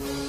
you. 0.00 0.27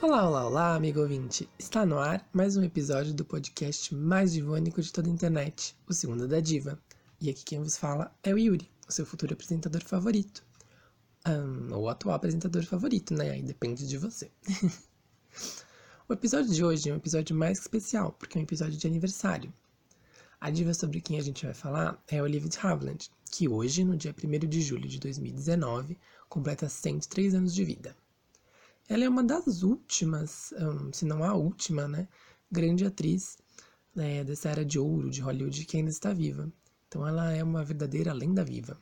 Olá, 0.00 0.28
olá, 0.28 0.46
olá, 0.46 0.74
amigo 0.76 1.00
ouvinte! 1.00 1.48
Está 1.58 1.84
no 1.84 1.98
ar 1.98 2.24
mais 2.32 2.56
um 2.56 2.62
episódio 2.62 3.12
do 3.12 3.24
podcast 3.24 3.92
mais 3.92 4.32
divônico 4.32 4.80
de 4.80 4.92
toda 4.92 5.08
a 5.08 5.12
internet, 5.12 5.76
o 5.88 5.92
Segundo 5.92 6.28
da 6.28 6.38
Diva. 6.38 6.80
E 7.20 7.28
aqui 7.28 7.42
quem 7.44 7.60
vos 7.60 7.76
fala 7.76 8.16
é 8.22 8.32
o 8.32 8.38
Yuri, 8.38 8.70
o 8.88 8.92
seu 8.92 9.04
futuro 9.04 9.32
apresentador 9.32 9.82
favorito. 9.82 10.46
Um, 11.26 11.74
ou 11.74 11.88
atual 11.88 12.14
apresentador 12.14 12.64
favorito, 12.64 13.12
né? 13.12 13.30
Aí 13.30 13.42
depende 13.42 13.88
de 13.88 13.98
você. 13.98 14.30
o 16.08 16.12
episódio 16.12 16.54
de 16.54 16.64
hoje 16.64 16.90
é 16.90 16.92
um 16.92 16.98
episódio 16.98 17.34
mais 17.34 17.58
especial, 17.58 18.12
porque 18.12 18.38
é 18.38 18.40
um 18.40 18.44
episódio 18.44 18.78
de 18.78 18.86
aniversário. 18.86 19.52
A 20.40 20.48
diva 20.48 20.74
sobre 20.74 21.00
quem 21.00 21.18
a 21.18 21.22
gente 21.22 21.44
vai 21.44 21.54
falar 21.54 22.00
é 22.06 22.22
Olivia 22.22 22.48
de 22.48 22.58
Havilland, 22.64 23.10
que 23.32 23.48
hoje, 23.48 23.82
no 23.82 23.96
dia 23.96 24.14
1 24.16 24.46
de 24.46 24.62
julho 24.62 24.88
de 24.88 25.00
2019, 25.00 25.98
completa 26.28 26.68
103 26.68 27.34
anos 27.34 27.52
de 27.52 27.64
vida. 27.64 27.96
Ela 28.88 29.04
é 29.04 29.08
uma 29.08 29.22
das 29.22 29.62
últimas, 29.62 30.52
um, 30.52 30.90
se 30.92 31.04
não 31.04 31.22
a 31.22 31.34
última, 31.34 31.86
né, 31.86 32.08
grande 32.50 32.86
atriz 32.86 33.36
né, 33.94 34.24
dessa 34.24 34.48
era 34.48 34.64
de 34.64 34.78
ouro 34.78 35.10
de 35.10 35.20
Hollywood 35.20 35.64
que 35.66 35.76
ainda 35.76 35.90
está 35.90 36.12
viva. 36.12 36.50
Então 36.88 37.06
ela 37.06 37.30
é 37.32 37.44
uma 37.44 37.62
verdadeira 37.62 38.12
lenda 38.14 38.42
viva. 38.42 38.80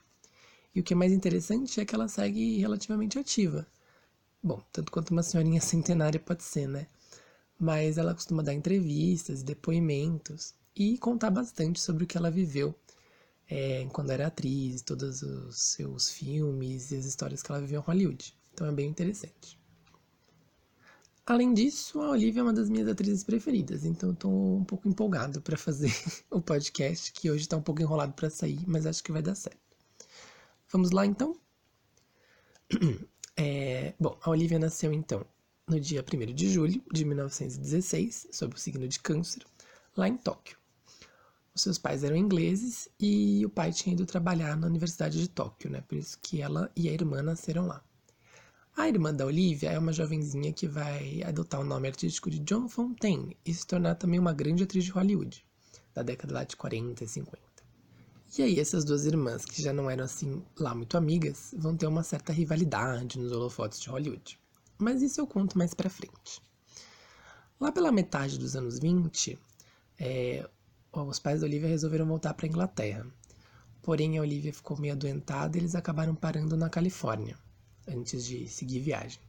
E 0.75 0.81
o 0.81 0.85
que 0.85 0.93
é 0.93 0.97
mais 0.97 1.13
interessante 1.13 1.81
é 1.81 1.85
que 1.85 1.95
ela 1.95 2.07
segue 2.07 2.59
relativamente 2.59 3.19
ativa. 3.19 3.67
Bom, 4.43 4.63
tanto 4.73 4.93
quanto 4.93 5.11
uma 5.11 5.23
senhorinha 5.25 5.61
centenária 5.63 6.21
pode 6.21 6.45
ser, 6.45 6.69
né? 6.69 6.87
Mas 7.59 7.99
ela 7.99 8.15
costuma 8.15 8.43
dar 8.43 8.55
entrevistas, 8.55 9.43
depoimentos 9.43 10.55
e 10.75 10.99
contar 10.99 11.31
bastante 11.31 11.81
sobre 11.81 12.05
o 12.05 12.07
que 12.07 12.17
ela 12.17 12.31
viveu 12.31 12.75
é, 13.49 13.87
quando 13.93 14.11
era 14.11 14.27
atriz, 14.29 14.83
todos 14.83 15.23
os 15.23 15.59
seus 15.59 16.11
filmes 16.11 16.93
e 16.93 16.97
as 16.97 17.07
histórias 17.07 17.43
que 17.43 17.51
ela 17.51 17.61
viveu 17.61 17.81
em 17.81 17.85
Hollywood. 17.85 18.37
Então 18.53 18.67
é 18.67 18.73
bem 18.73 18.89
interessante. 18.89 19.59
Além 21.27 21.53
disso, 21.53 22.01
a 22.01 22.11
Olivia 22.11 22.39
é 22.41 22.43
uma 22.45 22.53
das 22.53 22.71
minhas 22.71 22.87
atrizes 22.87 23.25
preferidas, 23.25 23.85
então 23.85 24.11
eu 24.11 24.15
tô 24.15 24.29
um 24.29 24.65
pouco 24.65 24.89
empolgado 24.89 25.43
para 25.43 25.57
fazer 25.57 25.91
o 26.31 26.41
podcast, 26.41 27.13
que 27.13 27.29
hoje 27.29 27.49
tá 27.49 27.57
um 27.57 27.63
pouco 27.63 27.83
enrolado 27.83 28.13
para 28.13 28.31
sair, 28.31 28.63
mas 28.65 28.87
acho 28.87 29.03
que 29.03 29.11
vai 29.11 29.21
dar 29.21 29.35
certo. 29.35 29.59
Vamos 30.71 30.93
lá 30.93 31.05
então? 31.05 31.37
É, 33.39 33.93
bom, 34.01 34.19
a 34.23 34.31
Olivia 34.31 34.59
nasceu 34.59 34.91
então 34.95 35.23
no 35.69 35.79
dia 35.79 36.03
1 36.03 36.33
de 36.33 36.49
julho 36.49 36.83
de 36.91 37.05
1916, 37.05 38.29
sob 38.33 38.55
o 38.55 38.59
signo 38.59 38.89
de 38.89 38.99
Câncer, 38.99 39.45
lá 39.95 40.09
em 40.09 40.17
Tóquio. 40.17 40.57
Os 41.55 41.61
seus 41.61 41.77
pais 41.77 42.03
eram 42.03 42.17
ingleses 42.17 42.89
e 42.99 43.45
o 43.45 43.51
pai 43.51 43.75
tinha 43.75 43.93
ido 43.93 44.07
trabalhar 44.07 44.57
na 44.57 44.67
Universidade 44.67 45.21
de 45.21 45.29
Tóquio, 45.29 45.69
né? 45.69 45.83
Por 45.83 45.99
isso 45.99 46.19
que 46.19 46.41
ela 46.41 46.73
e 46.75 46.89
a 46.89 46.93
irmã 46.93 47.21
nasceram 47.21 47.67
lá. 47.67 47.85
A 48.79 48.89
irmã 48.89 49.13
da 49.13 49.25
Olivia 49.25 49.71
é 49.71 49.79
uma 49.79 49.91
jovenzinha 49.91 50.53
que 50.53 50.69
vai 50.69 51.23
adotar 51.23 51.63
o 51.63 51.65
nome 51.65 51.89
artístico 51.89 52.31
de 52.31 52.39
John 52.41 52.69
Fontaine 52.69 53.35
e 53.43 53.55
se 53.55 53.67
tornar 53.67 53.95
também 53.95 54.21
uma 54.21 54.35
grande 54.35 54.65
atriz 54.65 54.85
de 54.85 54.91
Hollywood, 54.91 55.43
da 55.95 56.03
década 56.03 56.35
lá 56.35 56.45
de 56.45 56.57
40 56.57 57.03
e 57.03 57.09
50. 57.09 57.39
E 58.37 58.43
aí 58.43 58.61
essas 58.61 58.85
duas 58.85 59.07
irmãs, 59.07 59.47
que 59.47 59.63
já 59.63 59.73
não 59.73 59.89
eram 59.89 60.05
assim 60.05 60.45
lá 60.59 60.75
muito 60.75 60.95
amigas, 60.95 61.55
vão 61.57 61.75
ter 61.75 61.87
uma 61.87 62.03
certa 62.03 62.35
rivalidade 62.35 63.19
nos 63.19 63.33
holofotes 63.33 63.81
de 63.81 63.89
Hollywood. 63.89 64.39
Mas 64.77 65.01
isso 65.01 65.23
eu 65.23 65.27
conto 65.27 65.57
mais 65.57 65.73
pra 65.73 65.89
frente. 65.89 66.43
Lá 67.59 67.73
pela 67.73 67.91
metade 67.91 68.39
dos 68.39 68.55
anos 68.57 68.79
20, 68.79 69.39
é, 69.99 70.47
os 70.93 71.19
pais 71.19 71.41
da 71.41 71.47
Olivia 71.47 71.69
resolveram 71.69 72.05
voltar 72.05 72.35
para 72.35 72.47
Inglaterra. 72.47 73.07
Porém, 73.81 74.19
a 74.19 74.21
Olivia 74.21 74.53
ficou 74.53 74.79
meio 74.79 74.93
adoentada 74.93 75.57
e 75.57 75.61
eles 75.61 75.75
acabaram 75.75 76.15
parando 76.15 76.59
na 76.59 76.69
Califórnia 76.69 77.39
antes 77.89 78.25
de 78.25 78.49
seguir 78.49 78.81
viagem. 78.81 79.21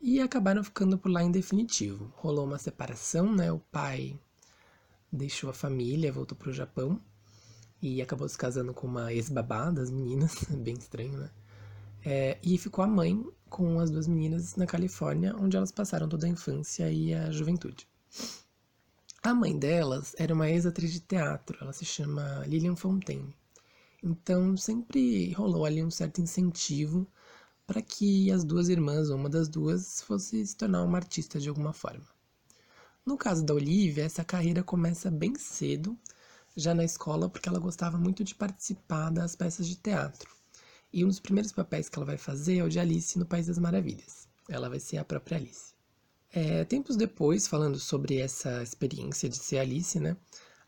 E 0.00 0.20
acabaram 0.20 0.62
ficando 0.62 0.96
por 0.96 1.10
lá 1.10 1.22
em 1.22 1.30
definitivo. 1.30 2.12
Rolou 2.16 2.44
uma 2.44 2.58
separação, 2.58 3.34
né? 3.34 3.50
O 3.50 3.58
pai 3.58 4.18
deixou 5.10 5.50
a 5.50 5.54
família, 5.54 6.12
voltou 6.12 6.36
para 6.36 6.50
o 6.50 6.52
Japão 6.52 7.00
e 7.82 8.02
acabou 8.02 8.28
se 8.28 8.38
casando 8.38 8.74
com 8.74 8.86
uma 8.86 9.12
ex-babá 9.12 9.70
das 9.70 9.90
meninas, 9.90 10.44
bem 10.50 10.74
estranho, 10.74 11.18
né? 11.18 11.30
É, 12.04 12.38
e 12.42 12.56
ficou 12.58 12.84
a 12.84 12.88
mãe 12.88 13.24
com 13.48 13.80
as 13.80 13.90
duas 13.90 14.06
meninas 14.06 14.54
na 14.56 14.66
Califórnia, 14.66 15.34
onde 15.36 15.56
elas 15.56 15.72
passaram 15.72 16.08
toda 16.08 16.26
a 16.26 16.30
infância 16.30 16.90
e 16.90 17.12
a 17.12 17.30
juventude. 17.30 17.88
A 19.22 19.34
mãe 19.34 19.58
delas 19.58 20.14
era 20.16 20.32
uma 20.32 20.48
ex-atriz 20.48 20.92
de 20.92 21.00
teatro, 21.00 21.58
ela 21.60 21.72
se 21.72 21.84
chama 21.84 22.44
Lillian 22.46 22.76
Fontaine. 22.76 23.34
Então 24.02 24.56
sempre 24.56 25.32
rolou 25.32 25.64
ali 25.64 25.82
um 25.82 25.90
certo 25.90 26.20
incentivo 26.20 27.06
para 27.68 27.82
que 27.82 28.32
as 28.32 28.44
duas 28.44 28.70
irmãs, 28.70 29.10
uma 29.10 29.28
das 29.28 29.46
duas, 29.46 30.00
fosse 30.00 30.44
se 30.46 30.56
tornar 30.56 30.82
uma 30.82 30.96
artista 30.96 31.38
de 31.38 31.50
alguma 31.50 31.74
forma. 31.74 32.06
No 33.04 33.18
caso 33.18 33.44
da 33.44 33.52
Olivia, 33.52 34.04
essa 34.04 34.24
carreira 34.24 34.62
começa 34.62 35.10
bem 35.10 35.34
cedo, 35.34 35.94
já 36.56 36.74
na 36.74 36.82
escola, 36.82 37.28
porque 37.28 37.46
ela 37.46 37.58
gostava 37.58 37.98
muito 37.98 38.24
de 38.24 38.34
participar 38.34 39.10
das 39.10 39.36
peças 39.36 39.68
de 39.68 39.76
teatro. 39.76 40.34
E 40.90 41.04
um 41.04 41.08
dos 41.08 41.20
primeiros 41.20 41.52
papéis 41.52 41.90
que 41.90 41.98
ela 41.98 42.06
vai 42.06 42.16
fazer 42.16 42.56
é 42.56 42.64
o 42.64 42.70
de 42.70 42.80
Alice 42.80 43.18
no 43.18 43.26
País 43.26 43.48
das 43.48 43.58
Maravilhas. 43.58 44.26
Ela 44.48 44.70
vai 44.70 44.80
ser 44.80 44.96
a 44.96 45.04
própria 45.04 45.36
Alice. 45.36 45.74
É, 46.32 46.64
tempos 46.64 46.96
depois, 46.96 47.46
falando 47.46 47.78
sobre 47.78 48.16
essa 48.16 48.62
experiência 48.62 49.28
de 49.28 49.36
ser 49.36 49.58
Alice, 49.58 50.00
né? 50.00 50.16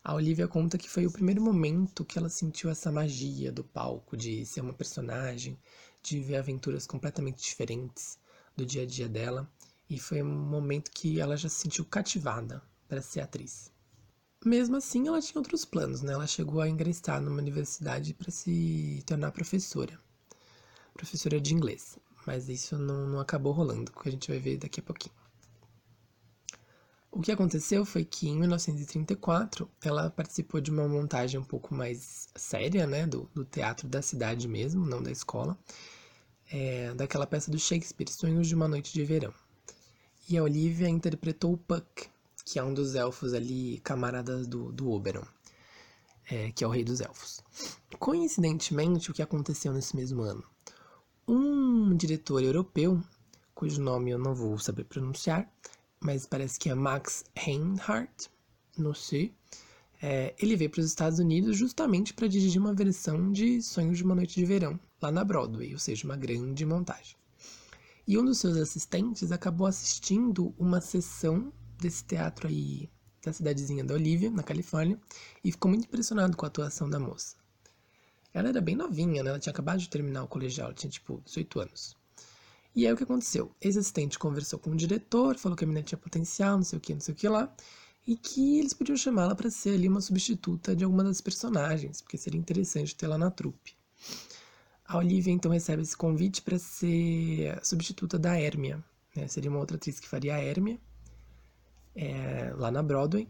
A 0.03 0.13
Olivia 0.13 0.47
conta 0.47 0.77
que 0.77 0.89
foi 0.89 1.07
o 1.07 1.11
primeiro 1.11 1.41
momento 1.41 2.05
que 2.05 2.17
ela 2.17 2.29
sentiu 2.29 2.69
essa 2.69 2.91
magia 2.91 3.51
do 3.51 3.63
palco, 3.63 4.17
de 4.17 4.45
ser 4.45 4.61
uma 4.61 4.73
personagem, 4.73 5.59
de 6.01 6.19
ver 6.19 6.37
aventuras 6.37 6.87
completamente 6.87 7.43
diferentes 7.43 8.17
do 8.55 8.65
dia 8.65 8.83
a 8.83 8.85
dia 8.85 9.07
dela 9.07 9.49
e 9.89 9.99
foi 9.99 10.21
um 10.21 10.31
momento 10.31 10.91
que 10.91 11.19
ela 11.19 11.35
já 11.35 11.49
se 11.49 11.55
sentiu 11.55 11.85
cativada 11.85 12.61
para 12.87 13.01
ser 13.01 13.21
atriz. 13.21 13.71
Mesmo 14.43 14.75
assim, 14.75 15.07
ela 15.07 15.21
tinha 15.21 15.39
outros 15.39 15.65
planos, 15.65 16.01
né? 16.01 16.13
Ela 16.13 16.25
chegou 16.25 16.61
a 16.61 16.67
ingressar 16.67 17.21
numa 17.21 17.37
universidade 17.37 18.13
para 18.13 18.31
se 18.31 19.03
tornar 19.05 19.31
professora, 19.31 19.99
professora 20.93 21.39
de 21.39 21.53
inglês, 21.53 21.99
mas 22.25 22.49
isso 22.49 22.77
não, 22.77 23.07
não 23.07 23.19
acabou 23.19 23.53
rolando, 23.53 23.91
que 23.91 24.09
a 24.09 24.11
gente 24.11 24.29
vai 24.31 24.39
ver 24.39 24.57
daqui 24.57 24.79
a 24.79 24.83
pouquinho. 24.83 25.20
O 27.13 27.19
que 27.19 27.31
aconteceu 27.31 27.83
foi 27.83 28.05
que 28.05 28.29
em 28.29 28.37
1934 28.39 29.69
ela 29.83 30.09
participou 30.09 30.61
de 30.61 30.71
uma 30.71 30.87
montagem 30.87 31.37
um 31.37 31.43
pouco 31.43 31.75
mais 31.75 32.29
séria, 32.33 32.87
né, 32.87 33.05
do, 33.05 33.29
do 33.35 33.43
teatro 33.43 33.85
da 33.85 34.01
cidade 34.01 34.47
mesmo, 34.47 34.85
não 34.85 35.03
da 35.03 35.11
escola, 35.11 35.57
é, 36.49 36.93
daquela 36.93 37.27
peça 37.27 37.51
do 37.51 37.59
Shakespeare, 37.59 38.09
Sonhos 38.09 38.47
de 38.47 38.55
uma 38.55 38.65
Noite 38.65 38.93
de 38.93 39.03
Verão. 39.03 39.33
E 40.29 40.37
a 40.37 40.43
Olivia 40.43 40.87
interpretou 40.87 41.51
o 41.51 41.57
Puck, 41.57 42.07
que 42.45 42.57
é 42.57 42.63
um 42.63 42.73
dos 42.73 42.95
elfos 42.95 43.33
ali, 43.33 43.81
camaradas 43.83 44.47
do, 44.47 44.71
do 44.71 44.89
Oberon, 44.89 45.25
é, 46.29 46.53
que 46.53 46.63
é 46.63 46.67
o 46.67 46.69
rei 46.69 46.85
dos 46.85 47.01
elfos. 47.01 47.43
Coincidentemente, 47.99 49.11
o 49.11 49.13
que 49.13 49.21
aconteceu 49.21 49.73
nesse 49.73 49.97
mesmo 49.97 50.21
ano? 50.21 50.43
Um 51.27 51.93
diretor 51.93 52.41
europeu, 52.41 53.03
cujo 53.53 53.81
nome 53.81 54.11
eu 54.11 54.17
não 54.17 54.33
vou 54.33 54.57
saber 54.57 54.85
pronunciar, 54.85 55.51
mas 56.03 56.25
parece 56.25 56.59
que 56.59 56.69
é 56.69 56.75
Max 56.75 57.23
Reinhardt, 57.35 58.29
não 58.77 58.93
sei. 58.93 59.33
É, 60.01 60.33
ele 60.39 60.55
veio 60.55 60.69
para 60.69 60.79
os 60.79 60.87
Estados 60.87 61.19
Unidos 61.19 61.55
justamente 61.55 62.13
para 62.13 62.27
dirigir 62.27 62.59
uma 62.59 62.73
versão 62.73 63.31
de 63.31 63.61
Sonhos 63.61 63.97
de 63.99 64.03
uma 64.03 64.15
Noite 64.15 64.33
de 64.33 64.45
Verão, 64.45 64.79
lá 64.99 65.11
na 65.11 65.23
Broadway, 65.23 65.73
ou 65.73 65.79
seja, 65.79 66.05
uma 66.05 66.17
grande 66.17 66.65
montagem. 66.65 67.15
E 68.07 68.17
um 68.17 68.25
dos 68.25 68.39
seus 68.39 68.57
assistentes 68.57 69.31
acabou 69.31 69.67
assistindo 69.67 70.55
uma 70.57 70.81
sessão 70.81 71.53
desse 71.79 72.03
teatro 72.03 72.47
aí 72.47 72.89
da 73.23 73.31
cidadezinha 73.31 73.83
da 73.83 73.93
Olivia, 73.93 74.31
na 74.31 74.41
Califórnia, 74.41 74.99
e 75.43 75.51
ficou 75.51 75.69
muito 75.69 75.85
impressionado 75.85 76.35
com 76.35 76.45
a 76.45 76.47
atuação 76.47 76.89
da 76.89 76.99
moça. 76.99 77.35
Ela 78.33 78.49
era 78.49 78.61
bem 78.61 78.75
novinha, 78.75 79.21
né? 79.21 79.29
Ela 79.29 79.39
tinha 79.39 79.51
acabado 79.51 79.79
de 79.79 79.89
terminar 79.89 80.23
o 80.23 80.27
colegial, 80.27 80.73
tinha 80.73 80.89
tipo 80.89 81.21
18 81.25 81.59
anos. 81.59 82.00
E 82.75 82.87
aí 82.87 82.93
o 82.93 82.97
que 82.97 83.03
aconteceu? 83.03 83.53
Esse 83.59 83.79
assistente 83.79 84.17
conversou 84.17 84.57
com 84.57 84.71
o 84.71 84.75
diretor, 84.75 85.37
falou 85.37 85.57
que 85.57 85.63
a 85.63 85.67
menina 85.67 85.85
tinha 85.85 85.97
potencial, 85.97 86.57
não 86.57 86.63
sei 86.63 86.77
o 86.77 86.81
que, 86.81 86.93
não 86.93 87.01
sei 87.01 87.13
o 87.13 87.17
que 87.17 87.27
lá, 87.27 87.53
e 88.07 88.15
que 88.15 88.59
eles 88.59 88.73
podiam 88.73 88.95
chamá-la 88.95 89.35
para 89.35 89.49
ser 89.49 89.71
ali 89.71 89.87
uma 89.87 90.01
substituta 90.01 90.75
de 90.75 90.83
alguma 90.83 91.03
das 91.03 91.19
personagens, 91.19 92.01
porque 92.01 92.17
seria 92.17 92.39
interessante 92.39 92.95
tê-la 92.95 93.17
na 93.17 93.29
trupe. 93.29 93.75
A 94.85 94.97
Olivia 94.97 95.33
então 95.33 95.51
recebe 95.51 95.81
esse 95.81 95.95
convite 95.95 96.41
para 96.41 96.57
ser 96.57 97.59
substituta 97.63 98.17
da 98.17 98.39
Hermia. 98.39 98.83
Né? 99.15 99.27
Seria 99.27 99.49
uma 99.49 99.59
outra 99.59 99.77
atriz 99.77 99.99
que 99.99 100.07
faria 100.07 100.35
a 100.35 100.43
Hermia 100.43 100.79
é, 101.95 102.53
lá 102.55 102.71
na 102.71 102.81
Broadway. 102.81 103.27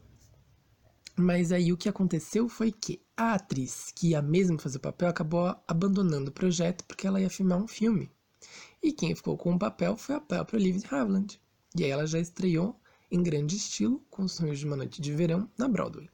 Mas 1.16 1.52
aí 1.52 1.72
o 1.74 1.78
que 1.78 1.90
aconteceu 1.90 2.48
foi 2.48 2.72
que 2.72 3.02
a 3.18 3.36
atriz 3.36 3.92
que 3.96 4.10
ia 4.10 4.22
mesmo 4.22 4.58
fazer 4.60 4.78
o 4.78 4.82
papel 4.82 5.10
acabou 5.10 5.56
abandonando 5.68 6.30
o 6.30 6.34
projeto 6.34 6.84
porque 6.86 7.06
ela 7.06 7.22
ia 7.22 7.30
filmar 7.30 7.62
um 7.62 7.68
filme. 7.68 8.10
E 8.84 8.92
quem 8.92 9.14
ficou 9.16 9.38
com 9.38 9.54
o 9.54 9.60
papel 9.60 9.96
foi 9.96 10.16
a 10.16 10.20
própria 10.20 10.60
Olivia 10.60 10.82
Havilland. 10.90 11.40
E 11.78 11.84
aí 11.84 11.92
ela 11.92 12.08
já 12.08 12.20
estreou 12.20 12.80
em 13.12 13.22
grande 13.22 13.56
estilo 13.56 14.04
com 14.10 14.24
os 14.24 14.32
Sonhos 14.32 14.58
de 14.60 14.66
uma 14.66 14.76
Noite 14.76 15.02
de 15.02 15.14
Verão 15.14 15.50
na 15.58 15.68
Broadway. 15.68 16.10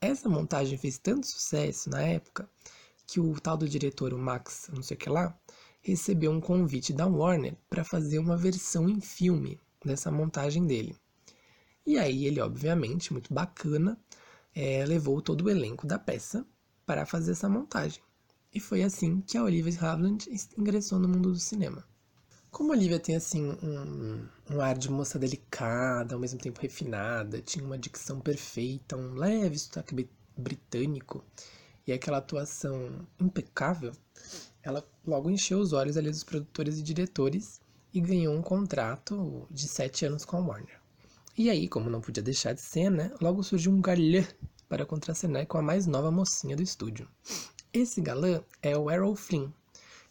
Essa 0.00 0.28
montagem 0.28 0.78
fez 0.78 0.98
tanto 0.98 1.26
sucesso 1.26 1.90
na 1.90 2.02
época 2.02 2.48
que 3.06 3.18
o 3.18 3.40
tal 3.40 3.56
do 3.56 3.68
diretor, 3.68 4.14
o 4.14 4.18
Max, 4.18 4.70
não 4.72 4.82
sei 4.82 4.96
o 4.96 5.00
que 5.00 5.10
lá, 5.10 5.36
recebeu 5.80 6.30
um 6.30 6.40
convite 6.40 6.92
da 6.92 7.06
Warner 7.06 7.56
para 7.68 7.84
fazer 7.84 8.18
uma 8.18 8.36
versão 8.36 8.88
em 8.88 9.00
filme 9.00 9.60
dessa 9.84 10.10
montagem 10.10 10.66
dele. 10.66 10.96
E 11.84 11.98
aí 11.98 12.24
ele, 12.24 12.40
obviamente, 12.40 13.12
muito 13.12 13.34
bacana, 13.34 13.98
é, 14.54 14.84
levou 14.86 15.20
todo 15.20 15.42
o 15.42 15.50
elenco 15.50 15.86
da 15.86 15.98
peça 15.98 16.46
para 16.86 17.04
fazer 17.04 17.32
essa 17.32 17.48
montagem. 17.48 18.02
E 18.54 18.60
foi 18.60 18.82
assim 18.82 19.20
que 19.22 19.38
a 19.38 19.44
Olivia 19.44 19.72
Havilland 19.80 20.28
ingressou 20.58 20.98
no 20.98 21.08
mundo 21.08 21.32
do 21.32 21.38
cinema. 21.38 21.84
Como 22.50 22.70
a 22.70 22.76
Olivia 22.76 23.00
tem 23.00 23.16
assim 23.16 23.56
um, 23.62 24.28
um 24.50 24.60
ar 24.60 24.76
de 24.76 24.90
moça 24.90 25.18
delicada, 25.18 26.14
ao 26.14 26.20
mesmo 26.20 26.38
tempo 26.38 26.60
refinada, 26.60 27.40
tinha 27.40 27.64
uma 27.64 27.78
dicção 27.78 28.20
perfeita, 28.20 28.94
um 28.94 29.14
leve 29.14 29.58
sotaque 29.58 30.06
britânico 30.36 31.24
e 31.86 31.92
aquela 31.92 32.18
atuação 32.18 33.06
impecável, 33.18 33.92
ela 34.62 34.86
logo 35.06 35.30
encheu 35.30 35.58
os 35.58 35.72
olhos 35.72 35.96
ali 35.96 36.10
dos 36.10 36.24
produtores 36.24 36.78
e 36.78 36.82
diretores 36.82 37.60
e 37.92 38.00
ganhou 38.00 38.34
um 38.34 38.42
contrato 38.42 39.46
de 39.50 39.66
sete 39.66 40.04
anos 40.04 40.24
com 40.24 40.36
a 40.36 40.40
Warner. 40.40 40.80
E 41.36 41.48
aí, 41.48 41.68
como 41.68 41.88
não 41.88 42.02
podia 42.02 42.22
deixar 42.22 42.52
de 42.52 42.60
ser, 42.60 42.90
né, 42.90 43.10
logo 43.20 43.42
surgiu 43.42 43.72
um 43.72 43.80
galã 43.80 44.24
para 44.68 44.86
contracenar 44.86 45.46
com 45.46 45.58
a 45.58 45.62
mais 45.62 45.86
nova 45.86 46.10
mocinha 46.10 46.54
do 46.54 46.62
estúdio. 46.62 47.08
Esse 47.74 48.02
galã 48.02 48.44
é 48.60 48.76
o 48.76 48.90
Errol 48.90 49.16
Flynn, 49.16 49.50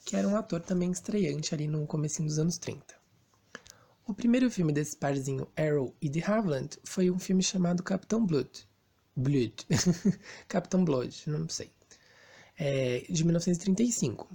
que 0.04 0.16
era 0.16 0.28
um 0.28 0.36
ator 0.36 0.62
também 0.62 0.90
estreante 0.90 1.54
ali 1.54 1.68
no 1.68 1.86
começo 1.86 2.24
dos 2.24 2.40
anos 2.40 2.58
30. 2.58 2.96
O 4.08 4.16
primeiro 4.16 4.50
filme 4.50 4.74
desse 4.74 4.98
parzinho, 4.98 5.48
Errol 5.56 5.96
e 6.02 6.10
de 6.10 6.24
Havilland, 6.24 6.76
foi 6.84 7.12
um 7.12 7.20
filme 7.20 7.44
chamado 7.44 7.84
Capitão 7.84 8.26
Blood. 8.26 8.68
Blood. 9.16 9.68
Capitão 10.50 10.84
Blood, 10.84 11.16
não 11.28 11.48
sei. 11.48 11.70
É, 12.58 13.06
de 13.08 13.24
1935, 13.24 14.28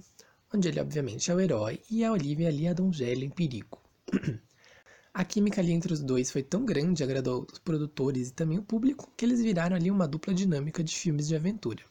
onde 0.53 0.69
ele 0.69 0.79
obviamente 0.79 1.29
é 1.29 1.35
o 1.35 1.41
herói 1.41 1.81
e 1.91 2.05
a 2.05 2.13
Olivia 2.13 2.47
ali 2.47 2.65
é 2.65 2.69
a 2.69 2.73
donzela 2.73 3.25
em 3.25 3.29
perigo. 3.29 3.77
A 5.13 5.25
química 5.25 5.59
ali 5.59 5.71
entre 5.71 5.91
os 5.91 5.99
dois 5.99 6.29
foi 6.29 6.43
tão 6.43 6.63
grande, 6.63 7.03
agradou 7.03 7.47
os 7.51 7.57
produtores 7.57 8.29
e 8.29 8.33
também 8.33 8.59
o 8.59 8.63
público, 8.63 9.11
que 9.17 9.25
eles 9.25 9.41
viraram 9.41 9.75
ali 9.75 9.89
uma 9.89 10.07
dupla 10.07 10.31
dinâmica 10.31 10.83
de 10.83 10.95
filmes 10.95 11.27
de 11.27 11.35
aventura. 11.35 11.83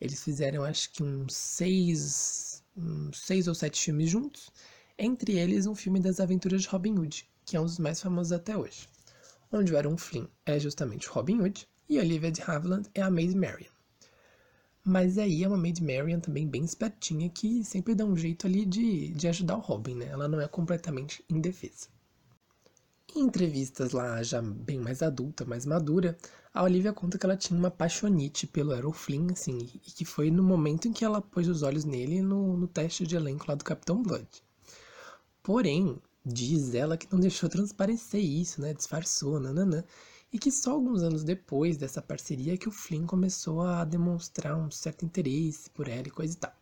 Eles 0.00 0.22
fizeram 0.22 0.62
acho 0.64 0.92
que 0.92 1.02
uns 1.02 1.34
seis, 1.34 2.62
uns 2.76 3.20
seis 3.20 3.48
ou 3.48 3.54
sete 3.54 3.80
filmes 3.80 4.10
juntos, 4.10 4.50
entre 4.96 5.38
eles 5.38 5.66
um 5.66 5.74
filme 5.74 6.00
das 6.00 6.20
aventuras 6.20 6.62
de 6.62 6.68
Robin 6.68 6.98
Hood, 6.98 7.28
que 7.44 7.56
é 7.56 7.60
um 7.60 7.64
dos 7.64 7.78
mais 7.78 8.00
famosos 8.00 8.32
até 8.32 8.56
hoje. 8.56 8.88
Onde 9.50 9.72
o 9.72 9.76
Aaron 9.76 9.96
Flynn 9.96 10.26
é 10.44 10.58
justamente 10.58 11.08
Robin 11.08 11.40
Hood 11.40 11.68
e 11.88 11.98
Olivia 11.98 12.30
de 12.30 12.42
Havilland 12.42 12.88
é 12.94 13.02
a 13.02 13.10
Maid 13.10 13.34
Marian. 13.34 13.70
Mas 14.84 15.18
aí 15.18 15.42
é 15.42 15.48
uma 15.48 15.56
Maid 15.56 15.82
Marian 15.82 16.20
também 16.20 16.46
bem 16.46 16.64
espertinha 16.64 17.28
que 17.28 17.64
sempre 17.64 17.94
dá 17.94 18.04
um 18.04 18.16
jeito 18.16 18.46
ali 18.46 18.64
de, 18.64 19.08
de 19.08 19.28
ajudar 19.28 19.56
o 19.56 19.60
Robin, 19.60 19.94
né? 19.94 20.06
Ela 20.06 20.28
não 20.28 20.40
é 20.40 20.48
completamente 20.48 21.24
indefesa. 21.28 21.88
Em 23.16 23.20
entrevistas 23.20 23.92
lá, 23.92 24.22
já 24.22 24.40
bem 24.42 24.78
mais 24.78 25.02
adulta, 25.02 25.44
mais 25.44 25.64
madura, 25.64 26.16
a 26.52 26.62
Olivia 26.62 26.92
conta 26.92 27.18
que 27.18 27.24
ela 27.24 27.36
tinha 27.36 27.58
uma 27.58 27.70
paixonite 27.70 28.46
pelo 28.46 28.72
Errol 28.72 28.92
Flynn, 28.92 29.28
assim, 29.32 29.58
e 29.74 29.90
que 29.90 30.04
foi 30.04 30.30
no 30.30 30.42
momento 30.42 30.86
em 30.86 30.92
que 30.92 31.04
ela 31.04 31.20
pôs 31.22 31.48
os 31.48 31.62
olhos 31.62 31.84
nele 31.84 32.20
no, 32.20 32.56
no 32.56 32.68
teste 32.68 33.06
de 33.06 33.16
elenco 33.16 33.46
lá 33.48 33.54
do 33.54 33.64
Capitão 33.64 34.02
Blood. 34.02 34.28
Porém, 35.42 35.98
diz 36.24 36.74
ela 36.74 36.98
que 36.98 37.10
não 37.10 37.18
deixou 37.18 37.48
transparecer 37.48 38.22
isso, 38.22 38.60
né, 38.60 38.74
disfarçou, 38.74 39.40
nananã, 39.40 39.82
e 40.30 40.38
que 40.38 40.52
só 40.52 40.72
alguns 40.72 41.02
anos 41.02 41.24
depois 41.24 41.78
dessa 41.78 42.02
parceria 42.02 42.58
que 42.58 42.68
o 42.68 42.72
Flynn 42.72 43.06
começou 43.06 43.62
a 43.62 43.84
demonstrar 43.84 44.54
um 44.54 44.70
certo 44.70 45.06
interesse 45.06 45.70
por 45.70 45.88
ela 45.88 46.08
e 46.08 46.10
coisa 46.10 46.34
e 46.34 46.36
tal. 46.36 46.52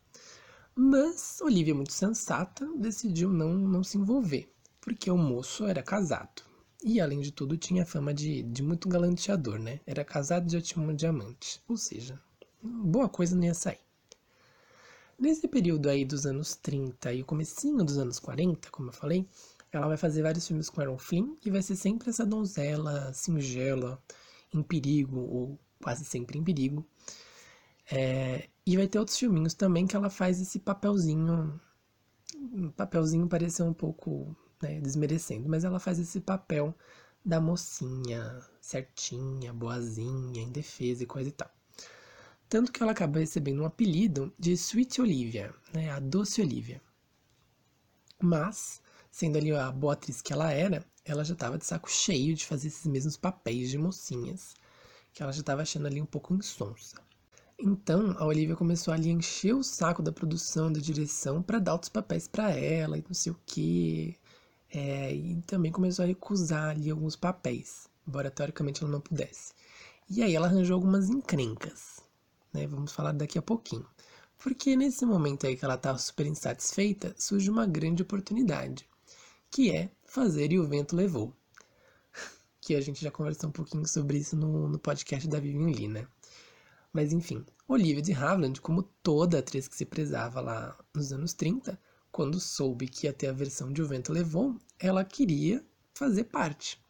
Mas 0.76 1.40
Olivia, 1.40 1.74
muito 1.74 1.92
sensata, 1.92 2.70
decidiu 2.76 3.30
não, 3.30 3.52
não 3.54 3.82
se 3.82 3.98
envolver 3.98 4.55
porque 4.86 5.10
o 5.10 5.18
moço 5.18 5.64
era 5.64 5.82
casado. 5.82 6.44
E 6.80 7.00
além 7.00 7.20
de 7.20 7.32
tudo, 7.32 7.56
tinha 7.56 7.84
fama 7.84 8.14
de, 8.14 8.44
de 8.44 8.62
muito 8.62 8.88
galanteador, 8.88 9.58
né? 9.58 9.80
Era 9.84 10.04
casado 10.04 10.46
e 10.46 10.52
já 10.52 10.60
tinha 10.60 10.80
um 10.80 10.94
diamante. 10.94 11.60
Ou 11.68 11.76
seja, 11.76 12.20
boa 12.62 13.08
coisa 13.08 13.34
não 13.34 13.42
ia 13.42 13.52
sair. 13.52 13.80
Nesse 15.18 15.48
período 15.48 15.88
aí 15.88 16.04
dos 16.04 16.24
anos 16.24 16.54
30 16.54 17.12
e 17.14 17.22
o 17.22 17.24
comecinho 17.24 17.82
dos 17.82 17.98
anos 17.98 18.20
40, 18.20 18.70
como 18.70 18.90
eu 18.90 18.92
falei, 18.92 19.26
ela 19.72 19.88
vai 19.88 19.96
fazer 19.96 20.22
vários 20.22 20.46
filmes 20.46 20.70
com 20.70 20.80
Aaron 20.80 20.98
Flynn 20.98 21.34
e 21.44 21.50
vai 21.50 21.62
ser 21.62 21.74
sempre 21.74 22.10
essa 22.10 22.24
donzela 22.24 23.12
singela, 23.12 24.00
em 24.54 24.62
perigo, 24.62 25.18
ou 25.18 25.58
quase 25.82 26.04
sempre 26.04 26.38
em 26.38 26.44
perigo. 26.44 26.86
É, 27.90 28.48
e 28.64 28.76
vai 28.76 28.86
ter 28.86 29.00
outros 29.00 29.18
filminhos 29.18 29.54
também 29.54 29.84
que 29.84 29.96
ela 29.96 30.10
faz 30.10 30.40
esse 30.40 30.60
papelzinho. 30.60 31.60
Um 32.52 32.70
papelzinho 32.70 33.26
parecer 33.26 33.64
um 33.64 33.74
pouco 33.74 34.36
né, 34.62 34.80
desmerecendo, 34.80 35.48
mas 35.48 35.64
ela 35.64 35.78
faz 35.78 35.98
esse 35.98 36.20
papel 36.20 36.74
da 37.24 37.40
mocinha 37.40 38.42
certinha, 38.60 39.52
boazinha, 39.52 40.42
indefesa 40.42 41.02
e 41.02 41.06
coisa 41.06 41.28
e 41.28 41.32
tal. 41.32 41.50
Tanto 42.48 42.70
que 42.70 42.82
ela 42.82 42.92
acaba 42.92 43.18
recebendo 43.18 43.62
um 43.62 43.66
apelido 43.66 44.32
de 44.38 44.52
Sweet 44.52 45.00
Olivia, 45.00 45.54
né, 45.72 45.90
a 45.90 45.98
doce 45.98 46.40
Olivia. 46.40 46.80
Mas, 48.22 48.80
sendo 49.10 49.36
ali 49.36 49.52
a 49.52 49.70
boa 49.72 49.94
atriz 49.94 50.22
que 50.22 50.32
ela 50.32 50.52
era, 50.52 50.84
ela 51.04 51.24
já 51.24 51.34
estava 51.34 51.58
de 51.58 51.66
saco 51.66 51.90
cheio 51.90 52.34
de 52.34 52.46
fazer 52.46 52.68
esses 52.68 52.86
mesmos 52.86 53.16
papéis 53.16 53.70
de 53.70 53.78
mocinhas, 53.78 54.54
que 55.12 55.22
ela 55.22 55.32
já 55.32 55.40
estava 55.40 55.62
achando 55.62 55.86
ali 55.86 56.00
um 56.00 56.06
pouco 56.06 56.34
insonsa. 56.34 56.96
Então, 57.58 58.14
a 58.18 58.26
Olivia 58.26 58.54
começou 58.54 58.92
ali 58.92 59.08
a 59.08 59.12
encher 59.12 59.54
o 59.54 59.62
saco 59.62 60.02
da 60.02 60.12
produção, 60.12 60.70
da 60.70 60.78
direção, 60.78 61.42
para 61.42 61.58
dar 61.58 61.72
outros 61.72 61.88
papéis 61.88 62.28
para 62.28 62.50
ela 62.50 62.98
e 62.98 63.04
não 63.06 63.14
sei 63.14 63.32
o 63.32 63.40
que. 63.46 64.16
É, 64.72 65.14
e 65.14 65.40
também 65.42 65.72
começou 65.72 66.04
a 66.04 66.08
recusar 66.08 66.70
ali 66.70 66.90
alguns 66.90 67.16
papéis, 67.16 67.88
embora 68.06 68.30
teoricamente 68.30 68.82
ela 68.82 68.92
não 68.92 69.00
pudesse. 69.00 69.54
E 70.08 70.22
aí 70.22 70.34
ela 70.34 70.46
arranjou 70.46 70.74
algumas 70.74 71.08
encrencas, 71.08 72.00
né? 72.52 72.66
Vamos 72.66 72.92
falar 72.92 73.12
daqui 73.12 73.38
a 73.38 73.42
pouquinho. 73.42 73.86
Porque 74.38 74.76
nesse 74.76 75.04
momento 75.06 75.46
aí 75.46 75.56
que 75.56 75.64
ela 75.64 75.74
estava 75.74 75.98
super 75.98 76.26
insatisfeita, 76.26 77.14
surge 77.18 77.50
uma 77.50 77.66
grande 77.66 78.02
oportunidade, 78.02 78.88
que 79.50 79.70
é 79.70 79.90
fazer 80.04 80.52
E 80.52 80.58
o 80.58 80.66
Vento 80.66 80.96
Levou. 80.96 81.32
Que 82.60 82.74
a 82.74 82.80
gente 82.80 83.00
já 83.00 83.12
conversou 83.12 83.48
um 83.48 83.52
pouquinho 83.52 83.86
sobre 83.86 84.18
isso 84.18 84.36
no, 84.36 84.68
no 84.68 84.78
podcast 84.78 85.28
da 85.28 85.38
Vivian 85.38 85.66
Lee, 85.66 85.86
né? 85.86 86.06
Mas 86.92 87.12
enfim, 87.12 87.44
Olivia 87.68 88.02
de 88.02 88.12
Havilland, 88.12 88.60
como 88.60 88.82
toda 88.82 89.38
atriz 89.38 89.68
que 89.68 89.76
se 89.76 89.84
prezava 89.84 90.40
lá 90.40 90.76
nos 90.94 91.12
anos 91.12 91.32
30, 91.32 91.78
quando 92.16 92.40
soube 92.40 92.88
que 92.88 93.06
ia 93.06 93.12
ter 93.12 93.26
a 93.26 93.32
versão 93.32 93.70
de 93.70 93.82
O 93.82 93.86
Vento 93.86 94.10
Levou, 94.10 94.56
ela 94.78 95.04
queria 95.04 95.62
fazer 95.92 96.24
parte. 96.24 96.82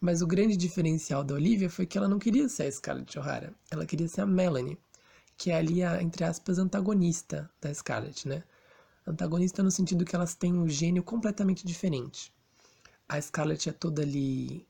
Mas 0.00 0.22
o 0.22 0.26
grande 0.26 0.56
diferencial 0.56 1.22
da 1.22 1.34
Olivia 1.34 1.68
foi 1.68 1.84
que 1.84 1.98
ela 1.98 2.08
não 2.08 2.18
queria 2.18 2.48
ser 2.48 2.62
a 2.62 2.72
Scarlett 2.72 3.18
O'Hara, 3.18 3.54
ela 3.70 3.84
queria 3.84 4.08
ser 4.08 4.22
a 4.22 4.26
Melanie, 4.26 4.78
que 5.36 5.50
é 5.50 5.56
ali 5.56 5.82
a, 5.82 6.02
entre 6.02 6.24
aspas, 6.24 6.58
antagonista 6.58 7.50
da 7.60 7.72
Scarlett, 7.74 8.26
né? 8.26 8.42
Antagonista 9.06 9.62
no 9.62 9.70
sentido 9.70 10.06
que 10.06 10.16
elas 10.16 10.34
têm 10.34 10.54
um 10.54 10.66
gênio 10.66 11.02
completamente 11.02 11.66
diferente. 11.66 12.32
A 13.06 13.20
Scarlett 13.20 13.68
é 13.68 13.72
toda 13.72 14.00
ali 14.00 14.66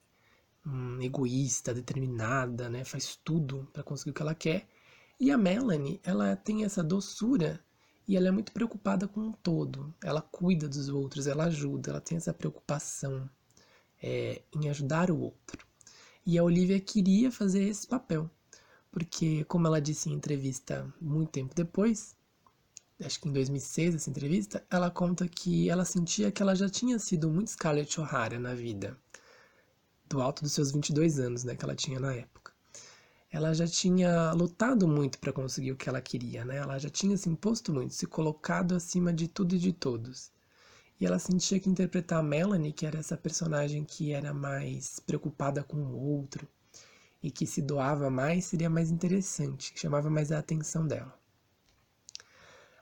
hum, 0.66 1.00
egoísta, 1.00 1.73
determinada, 1.73 2.69
né? 2.69 2.85
Faz 2.85 3.21
tudo 3.23 3.69
para 3.73 3.85
conseguir 3.85 4.11
o 4.11 4.14
que 4.14 4.23
ela 4.23 4.35
quer. 4.35 4.66
E 5.21 5.31
a 5.31 5.38
Melanie, 5.38 6.00
ela 6.02 6.35
tem 6.35 6.64
essa 6.64 6.83
doçura 6.83 7.64
e 8.06 8.16
ela 8.16 8.28
é 8.28 8.30
muito 8.30 8.52
preocupada 8.52 9.08
com 9.08 9.28
o 9.28 9.32
todo. 9.32 9.92
Ela 10.02 10.22
cuida 10.22 10.68
dos 10.68 10.88
outros, 10.88 11.26
ela 11.26 11.44
ajuda, 11.44 11.90
ela 11.90 12.00
tem 12.00 12.16
essa 12.16 12.32
preocupação 12.32 13.28
é, 14.02 14.42
em 14.54 14.68
ajudar 14.68 15.10
o 15.10 15.18
outro. 15.18 15.66
E 16.25 16.38
a 16.38 16.44
Olivia 16.44 16.80
queria 16.80 17.30
fazer 17.30 17.64
esse 17.64 17.86
papel, 17.86 18.30
porque, 18.90 19.44
como 19.44 19.66
ela 19.66 19.80
disse 19.80 20.08
em 20.08 20.12
entrevista 20.12 20.92
muito 21.00 21.30
tempo 21.30 21.54
depois, 21.54 22.16
acho 23.00 23.20
que 23.20 23.28
em 23.28 23.32
2006 23.32 23.94
essa 23.94 24.10
entrevista, 24.10 24.64
ela 24.70 24.90
conta 24.90 25.28
que 25.28 25.68
ela 25.68 25.84
sentia 25.84 26.32
que 26.32 26.42
ela 26.42 26.54
já 26.54 26.68
tinha 26.68 26.98
sido 26.98 27.30
muito 27.30 27.50
Scarlett 27.50 28.00
O'Hara 28.00 28.38
na 28.38 28.54
vida, 28.54 28.98
do 30.08 30.20
alto 30.20 30.42
dos 30.42 30.52
seus 30.52 30.72
22 30.72 31.18
anos, 31.18 31.44
né, 31.44 31.54
que 31.54 31.64
ela 31.64 31.75
tinha 31.75 32.00
na 32.00 32.14
época. 32.14 32.55
Ela 33.30 33.52
já 33.54 33.66
tinha 33.66 34.33
lutado 34.33 34.87
muito 34.88 35.18
para 35.18 35.33
conseguir 35.33 35.73
o 35.73 35.76
que 35.76 35.88
ela 35.88 36.00
queria, 36.00 36.45
né? 36.45 36.56
Ela 36.56 36.78
já 36.78 36.88
tinha 36.88 37.16
se 37.16 37.28
imposto 37.28 37.73
muito, 37.73 37.95
se 37.95 38.06
colocado 38.06 38.75
acima 38.75 39.12
de 39.12 39.28
tudo 39.28 39.54
e 39.54 39.59
de 39.59 39.73
todos. 39.73 40.30
E 40.99 41.04
ela 41.04 41.18
sentia 41.18 41.61
que 41.61 41.68
interpretar 41.68 42.21
a 42.21 42.23
Melanie, 42.23 42.73
que 42.73 42.87
era 42.87 42.99
essa 42.99 43.16
personagem 43.16 43.85
que 43.85 44.12
era 44.12 44.33
mais 44.33 44.99
preocupada 45.00 45.62
com 45.62 45.76
o 45.78 46.00
outro 46.00 46.49
e 47.23 47.30
que 47.30 47.47
se 47.47 47.61
doava 47.61 48.09
mais, 48.09 48.47
seria 48.47 48.71
mais 48.71 48.90
interessante, 48.90 49.73
chamava 49.76 50.09
mais 50.09 50.33
a 50.33 50.38
atenção 50.38 50.87
dela. 50.87 51.18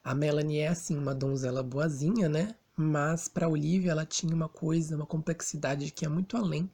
A 0.04 0.14
Melanie 0.14 0.58
é 0.58 0.68
assim 0.68 0.96
uma 0.98 1.14
donzela 1.14 1.62
boazinha, 1.62 2.28
né? 2.28 2.54
Mas 2.76 3.26
para 3.28 3.48
Olivia 3.48 3.92
ela 3.92 4.04
tinha 4.04 4.34
uma 4.34 4.48
coisa, 4.48 4.96
uma 4.96 5.06
complexidade 5.06 5.90
que 5.90 6.04
é 6.04 6.08
muito 6.08 6.36
além 6.36 6.70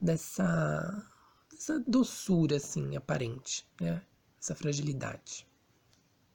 dessa, 0.00 1.04
dessa 1.56 1.80
doçura 1.80 2.56
assim 2.56 2.96
aparente, 2.96 3.66
né? 3.80 4.02
Essa 4.38 4.54
fragilidade. 4.54 5.46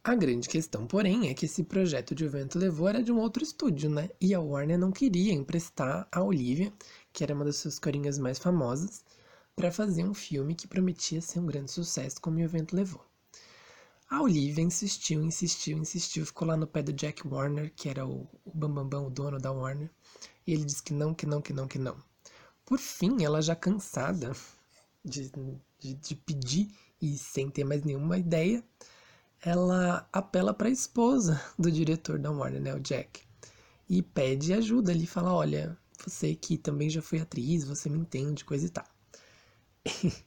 A 0.04 0.16
grande 0.16 0.50
questão, 0.50 0.88
porém, 0.88 1.30
é 1.30 1.34
que 1.36 1.46
esse 1.46 1.64
projeto 1.64 2.16
de 2.16 2.26
O 2.26 2.30
Vento 2.30 2.58
Levou 2.58 2.88
era 2.88 3.04
de 3.04 3.12
um 3.12 3.20
outro 3.20 3.44
estúdio, 3.44 3.88
né? 3.88 4.10
E 4.20 4.34
a 4.34 4.40
Warner 4.40 4.80
não 4.80 4.92
queria 4.92 5.32
emprestar 5.32 6.08
a 6.12 6.24
Olivia, 6.24 6.74
que 7.14 7.24
era 7.24 7.36
uma 7.36 7.46
das 7.46 7.58
suas 7.58 7.78
corinhas 7.78 8.18
mais 8.18 8.40
famosas, 8.40 9.06
para 9.56 9.72
fazer 9.72 10.04
um 10.04 10.14
filme 10.14 10.56
que 10.56 10.68
prometia 10.68 11.22
ser 11.22 11.40
um 11.40 11.46
grande 11.46 11.70
sucesso 11.70 12.20
como 12.20 12.44
O 12.44 12.50
Vento 12.50 12.76
Levou. 12.76 13.06
A 14.10 14.24
Olivia 14.24 14.64
insistiu, 14.64 15.24
insistiu, 15.24 15.78
insistiu, 15.78 16.26
ficou 16.26 16.48
lá 16.48 16.58
no 16.58 16.66
pé 16.66 16.82
do 16.82 16.92
Jack 16.92 17.28
Warner, 17.28 17.72
que 17.76 17.88
era 17.88 18.08
o, 18.08 18.28
o 18.44 18.52
bambambam, 18.52 19.06
o 19.06 19.12
dono 19.12 19.38
da 19.38 19.52
Warner, 19.52 19.92
e 20.48 20.54
ele 20.54 20.66
disse 20.66 20.82
que 20.82 20.94
não, 20.94 21.14
que 21.14 21.28
não, 21.28 21.44
que 21.44 21.54
não, 21.54 21.68
que 21.68 21.78
não. 21.78 21.96
Por 22.66 22.80
fim, 22.80 23.24
ela 23.24 23.40
já 23.40 23.56
cansada 23.56 24.34
de, 25.04 25.32
de, 25.80 25.94
de 25.94 26.16
pedir 26.16 26.72
e 27.02 27.18
sem 27.18 27.50
ter 27.50 27.64
mais 27.64 27.84
nenhuma 27.84 28.18
ideia, 28.18 28.64
ela 29.42 30.08
apela 30.14 30.54
para 30.54 30.68
a 30.68 30.72
esposa 30.72 31.42
do 31.58 31.72
diretor 31.72 32.20
da 32.20 32.32
Warner, 32.32 32.62
né, 32.62 32.76
o 32.76 32.80
Jack, 32.80 33.22
e 33.90 34.02
pede 34.02 34.54
ajuda. 34.54 34.92
Ele 34.92 35.08
fala: 35.08 35.34
Olha, 35.34 35.78
você 36.06 36.36
que 36.36 36.58
também 36.58 36.90
já 36.90 37.02
foi 37.02 37.20
atriz, 37.20 37.64
você 37.64 37.90
me 37.90 37.98
entende, 38.00 38.46
coisa 38.46 38.66
e 38.66 38.70
tal. 38.70 38.86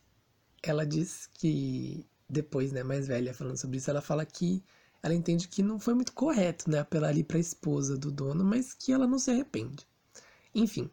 ela 0.63 0.85
diz 0.85 1.29
que 1.35 2.07
depois, 2.29 2.73
né, 2.73 2.83
mais 2.83 3.07
velha, 3.07 3.35
falando 3.35 3.57
sobre 3.57 3.79
isso, 3.79 3.91
ela 3.91 4.01
fala 4.01 4.25
que 4.25 4.63
ela 5.03 5.15
entende 5.15 5.49
que 5.49 5.63
não 5.63 5.79
foi 5.79 5.95
muito 5.95 6.13
correto, 6.13 6.71
né, 6.71 6.79
apelar 6.79 7.09
ali 7.11 7.23
para 7.23 7.37
a 7.37 7.41
esposa 7.41 7.97
do 7.97 8.11
dono, 8.11 8.43
mas 8.43 8.73
que 8.73 8.93
ela 8.93 9.07
não 9.07 9.19
se 9.19 9.31
arrepende. 9.31 9.87
Enfim, 10.55 10.91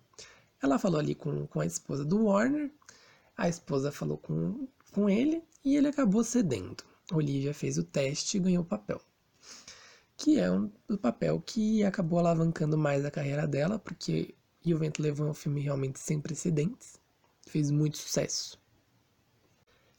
ela 0.61 0.77
falou 0.77 0.99
ali 0.99 1.15
com, 1.15 1.47
com 1.47 1.61
a 1.61 1.65
esposa 1.65 2.03
do 2.03 2.25
Warner, 2.25 2.71
a 3.37 3.49
esposa 3.49 3.91
falou 3.91 4.17
com, 4.17 4.67
com 4.91 5.09
ele 5.09 5.43
e 5.63 5.75
ele 5.75 5.87
acabou 5.87 6.23
cedendo. 6.23 6.83
Olivia 7.11 7.53
fez 7.53 7.77
o 7.77 7.83
teste 7.83 8.37
e 8.37 8.39
ganhou 8.39 8.63
o 8.63 8.65
papel. 8.65 9.01
Que 10.15 10.39
é 10.39 10.51
um, 10.51 10.71
o 10.89 10.97
papel 10.97 11.41
que 11.41 11.83
acabou 11.83 12.19
alavancando 12.19 12.77
mais 12.77 13.03
a 13.03 13.11
carreira 13.11 13.47
dela, 13.47 13.79
porque 13.79 14.35
E 14.63 14.73
o 14.73 14.77
Vento 14.77 15.01
Levou 15.01 15.27
é 15.27 15.31
um 15.31 15.33
filme 15.33 15.61
realmente 15.61 15.99
sem 15.99 16.21
precedentes. 16.21 16.99
Fez 17.47 17.71
muito 17.71 17.97
sucesso. 17.97 18.61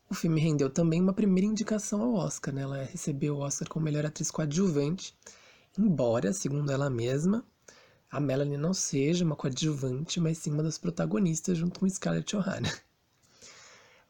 O 0.09 0.15
filme 0.15 0.41
rendeu 0.41 0.71
também 0.71 1.01
uma 1.01 1.13
primeira 1.13 1.47
indicação 1.47 2.03
ao 2.03 2.15
Oscar, 2.15 2.55
né? 2.55 2.63
Ela 2.63 2.85
recebeu 2.85 3.37
o 3.37 3.41
Oscar 3.41 3.69
como 3.69 3.85
melhor 3.85 4.07
atriz 4.07 4.31
coadjuvante, 4.31 5.17
embora, 5.77 6.33
segundo 6.33 6.71
ela 6.71 6.91
mesma, 6.91 7.45
a 8.11 8.21
Melanie 8.21 8.59
não 8.59 8.75
seja 8.75 9.25
uma 9.25 9.35
coadjuvante, 9.35 10.21
mas 10.21 10.39
sim 10.39 10.51
uma 10.53 10.63
das 10.63 10.79
protagonistas 10.79 11.57
junto 11.59 11.81
com 11.81 11.89
Scarlett 11.89 12.37
Johansson. 12.37 12.79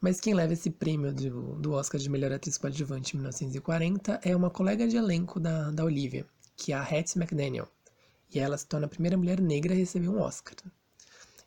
Mas 0.03 0.19
quem 0.19 0.33
leva 0.33 0.51
esse 0.51 0.69
prêmio 0.69 1.13
do, 1.13 1.55
do 1.55 1.71
Oscar 1.71 1.97
de 1.97 2.09
melhor 2.09 2.33
atriz 2.33 2.57
coadjuvante 2.57 3.15
em 3.15 3.19
1940 3.19 4.19
é 4.21 4.35
uma 4.35 4.49
colega 4.49 4.85
de 4.85 4.97
elenco 4.97 5.39
da, 5.39 5.71
da 5.71 5.85
Olivia, 5.85 6.27
que 6.57 6.73
é 6.73 6.75
a 6.75 6.81
Hattie 6.81 7.17
McDaniel. 7.17 7.69
E 8.29 8.37
ela 8.37 8.57
se 8.57 8.67
torna 8.67 8.85
a 8.85 8.89
primeira 8.89 9.15
mulher 9.15 9.39
negra 9.39 9.73
a 9.73 9.77
receber 9.77 10.09
um 10.09 10.19
Oscar. 10.19 10.55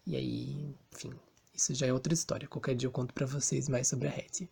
E 0.06 0.16
aí, 0.16 0.75
enfim, 0.90 1.12
isso 1.52 1.75
já 1.75 1.86
é 1.86 1.92
outra 1.92 2.14
história. 2.14 2.48
Qualquer 2.48 2.75
dia 2.75 2.86
eu 2.86 2.90
conto 2.90 3.12
para 3.12 3.26
vocês 3.26 3.68
mais 3.68 3.88
sobre 3.88 4.08
a 4.08 4.10
Hattie. 4.10 4.48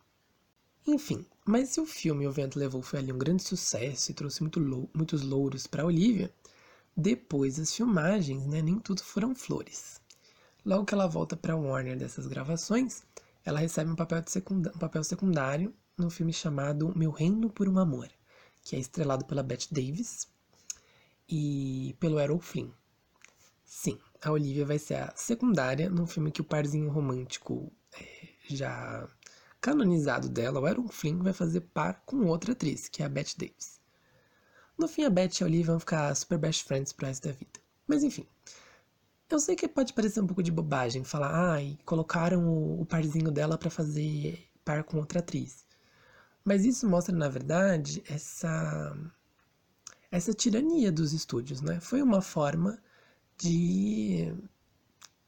Enfim, 0.87 1.25
mas 1.47 1.71
se 1.71 1.81
o 1.81 1.87
filme 1.87 2.27
O 2.27 2.31
Vento 2.31 2.59
Levou 2.59 2.83
foi 2.83 2.99
ali 2.99 3.11
um 3.11 3.17
grande 3.17 3.43
sucesso 3.43 4.11
e 4.11 4.15
trouxe 4.15 4.43
muito 4.43 4.61
lou 4.61 4.87
muitos 4.93 5.23
louros 5.23 5.67
para 5.67 5.87
Olivia, 5.87 6.31
depois 6.95 7.57
das 7.57 7.75
filmagens, 7.75 8.45
né, 8.45 8.61
nem 8.61 8.79
tudo 8.79 9.03
foram 9.03 9.35
flores. 9.35 9.99
Logo 10.63 10.85
que 10.85 10.93
ela 10.93 11.07
volta 11.07 11.39
para 11.39 11.57
Warner 11.57 11.97
dessas 11.97 12.27
gravações, 12.27 13.03
ela 13.45 13.61
recebe 13.61 13.91
um 13.91 13.97
papel, 13.97 14.23
um 14.51 14.79
papel 14.79 15.05
secundário 15.05 15.75
no 15.97 16.11
filme 16.11 16.33
chamado 16.33 16.93
Meu 16.97 17.11
Reino 17.11 17.51
por 17.51 17.69
um 17.69 17.79
Amor, 17.79 18.09
que 18.63 18.75
é 18.75 18.79
estrelado 18.79 19.25
pela 19.25 19.43
Bette 19.43 19.73
Davis 19.73 20.27
e 21.29 21.95
pelo 22.01 22.19
Errol 22.19 22.41
Flynn. 22.41 22.71
Sim, 23.65 23.99
a 24.23 24.31
Olivia 24.31 24.65
vai 24.65 24.79
ser 24.79 24.95
a 24.95 25.13
secundária 25.17 25.91
num 25.91 26.07
filme 26.07 26.33
que 26.33 26.41
o 26.41 26.45
parzinho 26.45 26.91
romântico 26.91 27.73
é, 27.93 28.29
já 28.49 29.09
canonizado 29.61 30.29
dela, 30.29 30.61
o 30.61 30.69
Errol 30.69 30.89
Flynn, 30.89 31.23
vai 31.23 31.33
fazer 31.33 31.61
par 31.61 32.03
com 32.05 32.27
outra 32.27 32.53
atriz, 32.53 32.89
que 32.89 33.03
é 33.03 33.07
a 33.07 33.09
Bette 33.09 33.39
Davis. 33.39 33.81
No 34.77 34.89
fim, 34.89 35.05
a 35.05 35.11
Bette 35.11 35.41
e 35.41 35.45
a 35.45 35.47
Olivia 35.47 35.67
vão 35.67 35.81
ficar 35.81 36.15
super 36.15 36.39
best 36.39 36.65
friends 36.65 36.93
pro 36.93 37.07
resto 37.07 37.29
da 37.29 37.33
vida. 37.33 37.61
Mas 37.87 38.03
enfim, 38.03 38.27
eu 39.31 39.41
sei 39.41 39.57
que 39.57 39.69
pode 39.69 39.93
parecer 39.93 40.21
um 40.21 40.27
pouco 40.27 40.43
de 40.43 40.53
bobagem 40.53 41.05
falar, 41.05 41.53
ai, 41.53 41.77
ah, 41.81 41.83
colocaram 41.85 42.49
o, 42.81 42.87
parzinho 42.87 43.31
dela 43.31 43.59
para 43.59 43.71
fazer 43.71 44.49
par 44.65 44.85
com 44.85 44.99
outra 44.99 45.21
atriz. 45.21 45.67
Mas 46.45 46.65
isso 46.65 46.89
mostra, 46.89 47.15
na 47.17 47.29
verdade, 47.29 48.03
essa 48.09 48.97
essa 50.11 50.33
tirania 50.33 50.93
dos 50.93 51.13
estúdios, 51.13 51.61
né? 51.61 51.81
Foi 51.81 52.01
uma 52.03 52.23
forma 52.23 52.79
de 53.39 54.33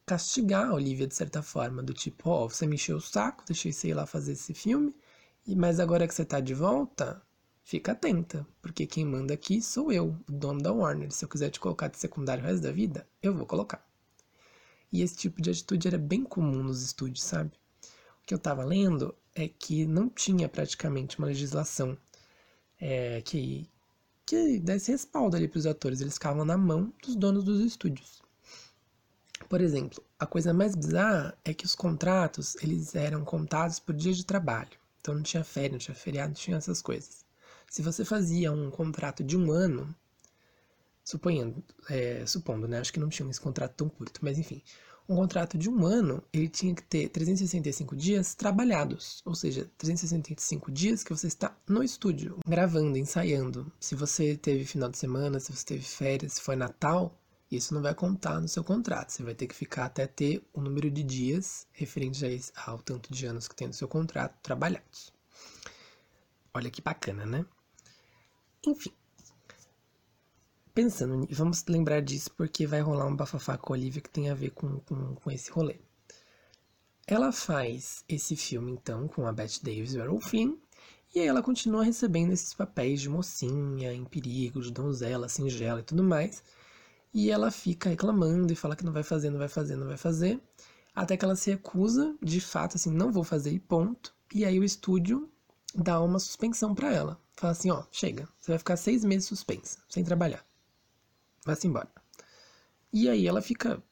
castigar 0.06 0.68
a 0.70 0.74
Olivia 0.74 1.06
de 1.06 1.14
certa 1.14 1.42
forma, 1.42 1.82
do 1.82 1.92
tipo, 1.92 2.30
ó, 2.30 2.44
oh, 2.44 2.48
você 2.48 2.66
me 2.66 2.76
encheu 2.76 2.96
o 2.98 3.00
saco, 3.00 3.44
deixei 3.46 3.72
você 3.72 3.88
ir 3.88 3.94
lá 3.94 4.06
fazer 4.06 4.32
esse 4.32 4.54
filme, 4.54 4.94
mas 5.56 5.80
agora 5.80 6.06
que 6.06 6.14
você 6.14 6.24
tá 6.24 6.40
de 6.40 6.54
volta, 6.54 7.22
fica 7.64 7.92
atenta, 7.92 8.46
porque 8.62 8.86
quem 8.86 9.04
manda 9.04 9.34
aqui 9.34 9.60
sou 9.60 9.92
eu, 9.92 10.16
o 10.28 10.32
dono 10.32 10.62
da 10.62 10.72
Warner. 10.72 11.10
Se 11.12 11.24
eu 11.24 11.28
quiser 11.28 11.50
te 11.50 11.60
colocar 11.60 11.88
de 11.88 11.98
secundário 11.98 12.44
o 12.44 12.46
resto 12.46 12.62
da 12.62 12.72
vida, 12.72 13.08
eu 13.22 13.34
vou 13.34 13.46
colocar. 13.46 13.85
E 14.92 15.02
esse 15.02 15.16
tipo 15.16 15.42
de 15.42 15.50
atitude 15.50 15.88
era 15.88 15.98
bem 15.98 16.22
comum 16.22 16.62
nos 16.62 16.82
estúdios, 16.82 17.22
sabe? 17.22 17.52
O 18.22 18.26
que 18.26 18.34
eu 18.34 18.38
estava 18.38 18.64
lendo 18.64 19.14
é 19.34 19.48
que 19.48 19.86
não 19.86 20.08
tinha 20.08 20.48
praticamente 20.48 21.18
uma 21.18 21.26
legislação 21.28 21.96
é, 22.80 23.20
que, 23.22 23.68
que 24.24 24.58
desse 24.58 24.90
respaldo 24.90 25.36
ali 25.36 25.48
para 25.48 25.58
os 25.58 25.66
atores. 25.66 26.00
Eles 26.00 26.14
ficavam 26.14 26.44
na 26.44 26.56
mão 26.56 26.92
dos 27.02 27.14
donos 27.16 27.44
dos 27.44 27.60
estúdios. 27.60 28.22
Por 29.48 29.60
exemplo, 29.60 30.02
a 30.18 30.26
coisa 30.26 30.52
mais 30.52 30.74
bizarra 30.74 31.36
é 31.44 31.52
que 31.52 31.66
os 31.66 31.74
contratos 31.74 32.56
eles 32.56 32.94
eram 32.94 33.24
contados 33.24 33.78
por 33.78 33.94
dia 33.94 34.12
de 34.12 34.24
trabalho. 34.24 34.78
Então 35.00 35.14
não 35.14 35.22
tinha 35.22 35.44
férias, 35.44 35.72
não 35.72 35.78
tinha 35.78 35.94
feriado, 35.94 36.28
não 36.30 36.34
tinha 36.34 36.56
essas 36.56 36.82
coisas. 36.82 37.24
Se 37.68 37.82
você 37.82 38.04
fazia 38.04 38.50
um 38.52 38.70
contrato 38.70 39.22
de 39.22 39.36
um 39.36 39.52
ano, 39.52 39.94
suponhando, 41.06 41.62
é, 41.88 42.26
supondo, 42.26 42.66
né? 42.66 42.80
Acho 42.80 42.92
que 42.92 42.98
não 42.98 43.08
tinha 43.08 43.30
esse 43.30 43.40
contrato 43.40 43.74
tão 43.76 43.88
curto, 43.88 44.18
mas 44.22 44.38
enfim. 44.38 44.60
Um 45.08 45.14
contrato 45.14 45.56
de 45.56 45.70
um 45.70 45.86
ano, 45.86 46.20
ele 46.32 46.48
tinha 46.48 46.74
que 46.74 46.82
ter 46.82 47.08
365 47.08 47.94
dias 47.94 48.34
trabalhados, 48.34 49.22
ou 49.24 49.36
seja, 49.36 49.70
365 49.78 50.72
dias 50.72 51.04
que 51.04 51.14
você 51.14 51.28
está 51.28 51.56
no 51.68 51.80
estúdio, 51.80 52.40
gravando, 52.44 52.98
ensaiando. 52.98 53.72
Se 53.78 53.94
você 53.94 54.36
teve 54.36 54.64
final 54.64 54.88
de 54.88 54.98
semana, 54.98 55.38
se 55.38 55.54
você 55.54 55.64
teve 55.64 55.84
férias, 55.84 56.32
se 56.32 56.40
foi 56.40 56.56
Natal, 56.56 57.16
isso 57.48 57.72
não 57.72 57.80
vai 57.80 57.94
contar 57.94 58.40
no 58.40 58.48
seu 58.48 58.64
contrato. 58.64 59.10
Você 59.10 59.22
vai 59.22 59.36
ter 59.36 59.46
que 59.46 59.54
ficar 59.54 59.84
até 59.84 60.08
ter 60.08 60.44
o 60.52 60.60
número 60.60 60.90
de 60.90 61.04
dias 61.04 61.68
referente 61.70 62.24
ao 62.56 62.80
tanto 62.80 63.12
de 63.12 63.26
anos 63.26 63.46
que 63.46 63.54
tem 63.54 63.68
no 63.68 63.74
seu 63.74 63.86
contrato 63.86 64.34
trabalhados. 64.42 65.12
Olha 66.52 66.68
que 66.68 66.82
bacana, 66.82 67.24
né? 67.24 67.46
Enfim, 68.66 68.92
pensando, 70.76 71.26
vamos 71.30 71.64
lembrar 71.66 72.02
disso 72.02 72.30
porque 72.36 72.66
vai 72.66 72.82
rolar 72.82 73.06
um 73.06 73.16
bafafá 73.16 73.56
com 73.56 73.72
a 73.72 73.76
Olivia 73.76 74.02
que 74.02 74.10
tem 74.10 74.28
a 74.28 74.34
ver 74.34 74.50
com, 74.50 74.78
com, 74.80 75.14
com 75.14 75.30
esse 75.30 75.50
rolê. 75.50 75.76
Ela 77.06 77.32
faz 77.32 78.04
esse 78.06 78.36
filme 78.36 78.72
então 78.72 79.08
com 79.08 79.26
a 79.26 79.32
Bette 79.32 79.64
Davis 79.64 79.94
e 79.94 79.98
o 79.98 80.02
Errol 80.02 80.20
Flynn, 80.20 80.54
e 81.14 81.20
aí 81.20 81.26
ela 81.26 81.42
continua 81.42 81.82
recebendo 81.82 82.34
esses 82.34 82.52
papéis 82.52 83.00
de 83.00 83.08
mocinha, 83.08 83.90
em 83.90 84.04
perigo, 84.04 84.60
de 84.60 84.70
donzela, 84.70 85.30
singela 85.30 85.80
e 85.80 85.82
tudo 85.82 86.04
mais. 86.04 86.42
E 87.14 87.30
ela 87.30 87.50
fica 87.50 87.88
reclamando 87.88 88.52
e 88.52 88.56
fala 88.56 88.76
que 88.76 88.84
não 88.84 88.92
vai 88.92 89.02
fazer, 89.02 89.30
não 89.30 89.38
vai 89.38 89.48
fazer, 89.48 89.76
não 89.76 89.86
vai 89.86 89.96
fazer. 89.96 90.38
Até 90.94 91.16
que 91.16 91.24
ela 91.24 91.36
se 91.36 91.50
recusa, 91.52 92.14
de 92.20 92.38
fato, 92.38 92.76
assim, 92.76 92.90
não 92.90 93.10
vou 93.10 93.24
fazer 93.24 93.50
e 93.50 93.58
ponto. 93.58 94.14
E 94.34 94.44
aí 94.44 94.60
o 94.60 94.64
estúdio 94.64 95.26
dá 95.74 96.02
uma 96.02 96.18
suspensão 96.18 96.74
para 96.74 96.92
ela. 96.92 97.18
Fala 97.34 97.52
assim, 97.52 97.70
ó, 97.70 97.84
chega, 97.90 98.28
você 98.38 98.52
vai 98.52 98.58
ficar 98.58 98.76
seis 98.76 99.02
meses 99.02 99.26
suspensa, 99.26 99.78
sem 99.88 100.04
trabalhar 100.04 100.45
vai-se 101.46 101.66
embora. 101.66 101.88
E 102.92 103.08
aí 103.08 103.26
ela 103.26 103.40
fica, 103.40 103.82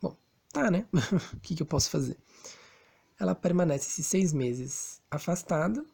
bom, 0.00 0.16
tá, 0.52 0.70
né? 0.70 0.86
o 1.34 1.40
que, 1.40 1.56
que 1.56 1.62
eu 1.62 1.66
posso 1.66 1.90
fazer? 1.90 2.16
ela 3.18 3.34
permanece 3.34 3.88
esses 3.88 4.06
seis 4.06 4.32
meses 4.32 5.00
afastada, 5.10 5.84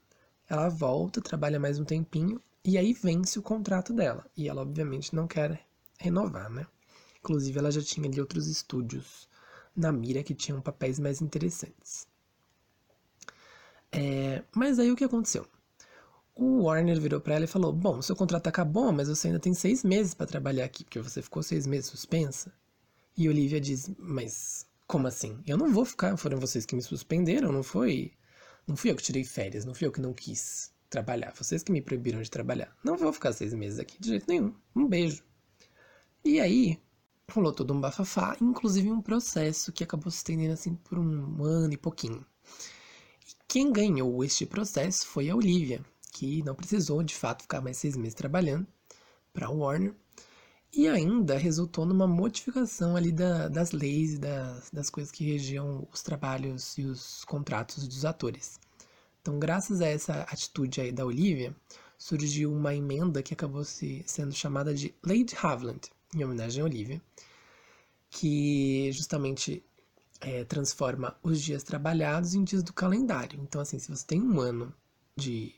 ela 0.48 0.68
volta, 0.68 1.22
trabalha 1.22 1.58
mais 1.58 1.78
um 1.78 1.84
tempinho 1.84 2.40
e 2.62 2.76
aí 2.76 2.92
vence 2.92 3.38
o 3.38 3.42
contrato 3.42 3.92
dela. 3.92 4.26
E 4.36 4.48
ela, 4.48 4.62
obviamente, 4.62 5.14
não 5.14 5.26
quer 5.26 5.64
renovar, 5.98 6.50
né? 6.50 6.66
Inclusive, 7.18 7.58
ela 7.58 7.70
já 7.70 7.80
tinha 7.80 8.06
ali 8.06 8.20
outros 8.20 8.46
estúdios 8.46 9.26
na 9.74 9.90
mira 9.90 10.22
que 10.22 10.34
tinham 10.34 10.60
papéis 10.60 10.98
mais 10.98 11.22
interessantes. 11.22 12.06
É, 13.90 14.42
mas 14.54 14.78
aí 14.78 14.90
o 14.90 14.96
que 14.96 15.04
aconteceu? 15.04 15.46
O 16.36 16.64
Warner 16.64 17.00
virou 17.00 17.20
para 17.20 17.36
ela 17.36 17.44
e 17.44 17.48
falou: 17.48 17.72
Bom, 17.72 18.02
seu 18.02 18.16
contrato 18.16 18.48
acabou, 18.48 18.92
mas 18.92 19.08
você 19.08 19.28
ainda 19.28 19.38
tem 19.38 19.54
seis 19.54 19.84
meses 19.84 20.14
para 20.14 20.26
trabalhar 20.26 20.64
aqui, 20.64 20.82
porque 20.84 21.00
você 21.00 21.22
ficou 21.22 21.42
seis 21.42 21.66
meses 21.66 21.86
suspensa. 21.86 22.52
E 23.16 23.28
Olivia 23.28 23.60
diz: 23.60 23.90
Mas 23.98 24.66
como 24.86 25.06
assim? 25.06 25.40
Eu 25.46 25.56
não 25.56 25.72
vou 25.72 25.84
ficar, 25.84 26.16
foram 26.16 26.40
vocês 26.40 26.66
que 26.66 26.74
me 26.74 26.82
suspenderam, 26.82 27.52
não 27.52 27.62
foi. 27.62 28.12
Não 28.66 28.76
fui 28.76 28.90
eu 28.90 28.96
que 28.96 29.02
tirei 29.02 29.24
férias, 29.24 29.64
não 29.64 29.74
fui 29.74 29.86
eu 29.86 29.92
que 29.92 30.00
não 30.00 30.12
quis 30.12 30.72
trabalhar, 30.90 31.32
vocês 31.36 31.62
que 31.62 31.72
me 31.72 31.82
proibiram 31.82 32.20
de 32.20 32.30
trabalhar. 32.30 32.74
Não 32.82 32.96
vou 32.96 33.12
ficar 33.12 33.32
seis 33.32 33.54
meses 33.54 33.78
aqui 33.78 34.00
de 34.00 34.08
jeito 34.08 34.26
nenhum. 34.28 34.54
Um 34.74 34.88
beijo. 34.88 35.22
E 36.24 36.40
aí, 36.40 36.80
rolou 37.30 37.52
todo 37.52 37.72
um 37.72 37.80
bafafá, 37.80 38.36
inclusive 38.40 38.90
um 38.90 39.00
processo 39.00 39.72
que 39.72 39.84
acabou 39.84 40.10
se 40.10 40.18
estendendo 40.18 40.54
assim 40.54 40.74
por 40.74 40.98
um 40.98 41.44
ano 41.44 41.74
e 41.74 41.76
pouquinho. 41.76 42.24
Quem 43.46 43.72
ganhou 43.72 44.24
este 44.24 44.46
processo 44.46 45.06
foi 45.06 45.30
a 45.30 45.36
Olivia, 45.36 45.84
que 46.14 46.44
não 46.44 46.54
precisou 46.54 47.02
de 47.02 47.14
fato 47.14 47.42
ficar 47.42 47.60
mais 47.60 47.76
seis 47.76 47.96
meses 47.96 48.14
trabalhando 48.14 48.66
para 49.32 49.48
a 49.48 49.50
Warner. 49.50 49.92
E 50.72 50.88
ainda 50.88 51.36
resultou 51.36 51.84
numa 51.84 52.06
modificação 52.06 52.96
ali 52.96 53.12
da, 53.12 53.48
das 53.48 53.72
leis 53.72 54.18
das, 54.18 54.70
das 54.70 54.90
coisas 54.90 55.12
que 55.12 55.24
regiam 55.24 55.86
os 55.92 56.02
trabalhos 56.02 56.78
e 56.78 56.84
os 56.84 57.24
contratos 57.24 57.86
dos 57.86 58.04
atores. 58.04 58.58
Então, 59.20 59.38
graças 59.38 59.80
a 59.80 59.86
essa 59.86 60.22
atitude 60.22 60.80
aí 60.80 60.92
da 60.92 61.04
Olivia, 61.04 61.54
surgiu 61.98 62.52
uma 62.52 62.74
emenda 62.74 63.22
que 63.22 63.34
acabou 63.34 63.64
se, 63.64 64.02
sendo 64.06 64.32
chamada 64.32 64.74
de 64.74 64.94
Lei 65.04 65.24
de 65.24 65.34
em 66.14 66.24
homenagem 66.24 66.62
a 66.62 66.64
Olivia, 66.64 67.02
que 68.10 68.90
justamente 68.92 69.64
é, 70.20 70.44
transforma 70.44 71.16
os 71.22 71.40
dias 71.40 71.62
trabalhados 71.62 72.34
em 72.34 72.44
dias 72.44 72.62
do 72.62 72.72
calendário. 72.72 73.40
Então, 73.42 73.60
assim, 73.60 73.78
se 73.78 73.88
você 73.88 74.04
tem 74.06 74.20
um 74.22 74.40
ano 74.40 74.72
de 75.16 75.54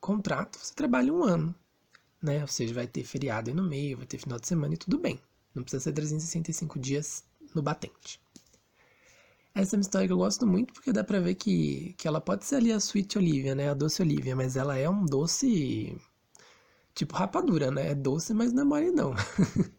contrato, 0.00 0.58
você 0.58 0.74
trabalha 0.74 1.12
um 1.12 1.22
ano, 1.22 1.54
né? 2.22 2.40
Ou 2.42 2.48
seja, 2.48 2.74
vai 2.74 2.86
ter 2.86 3.04
feriado 3.04 3.50
aí 3.50 3.56
no 3.56 3.62
meio, 3.62 3.96
vai 3.98 4.06
ter 4.06 4.18
final 4.18 4.38
de 4.38 4.46
semana 4.46 4.74
e 4.74 4.78
tudo 4.78 4.98
bem. 4.98 5.20
Não 5.54 5.62
precisa 5.62 5.82
ser 5.84 5.92
365 5.92 6.78
dias 6.78 7.24
no 7.54 7.62
batente. 7.62 8.20
Essa 9.54 9.74
é 9.74 9.78
uma 9.78 9.82
história 9.82 10.06
que 10.06 10.12
eu 10.12 10.18
gosto 10.18 10.46
muito 10.46 10.72
porque 10.72 10.92
dá 10.92 11.02
pra 11.02 11.20
ver 11.20 11.34
que, 11.34 11.94
que 11.98 12.06
ela 12.06 12.20
pode 12.20 12.44
ser 12.44 12.56
ali 12.56 12.72
a 12.72 12.76
Sweet 12.76 13.18
Olivia, 13.18 13.54
né? 13.54 13.70
A 13.70 13.74
doce 13.74 14.00
Olivia, 14.02 14.36
mas 14.36 14.56
ela 14.56 14.76
é 14.76 14.88
um 14.88 15.04
doce 15.04 15.96
tipo 16.94 17.14
rapadura, 17.16 17.70
né? 17.70 17.90
É 17.90 17.94
doce, 17.94 18.34
mas 18.34 18.52
não 18.52 18.62
é 18.62 18.64
mole 18.64 18.90
não. 18.92 19.14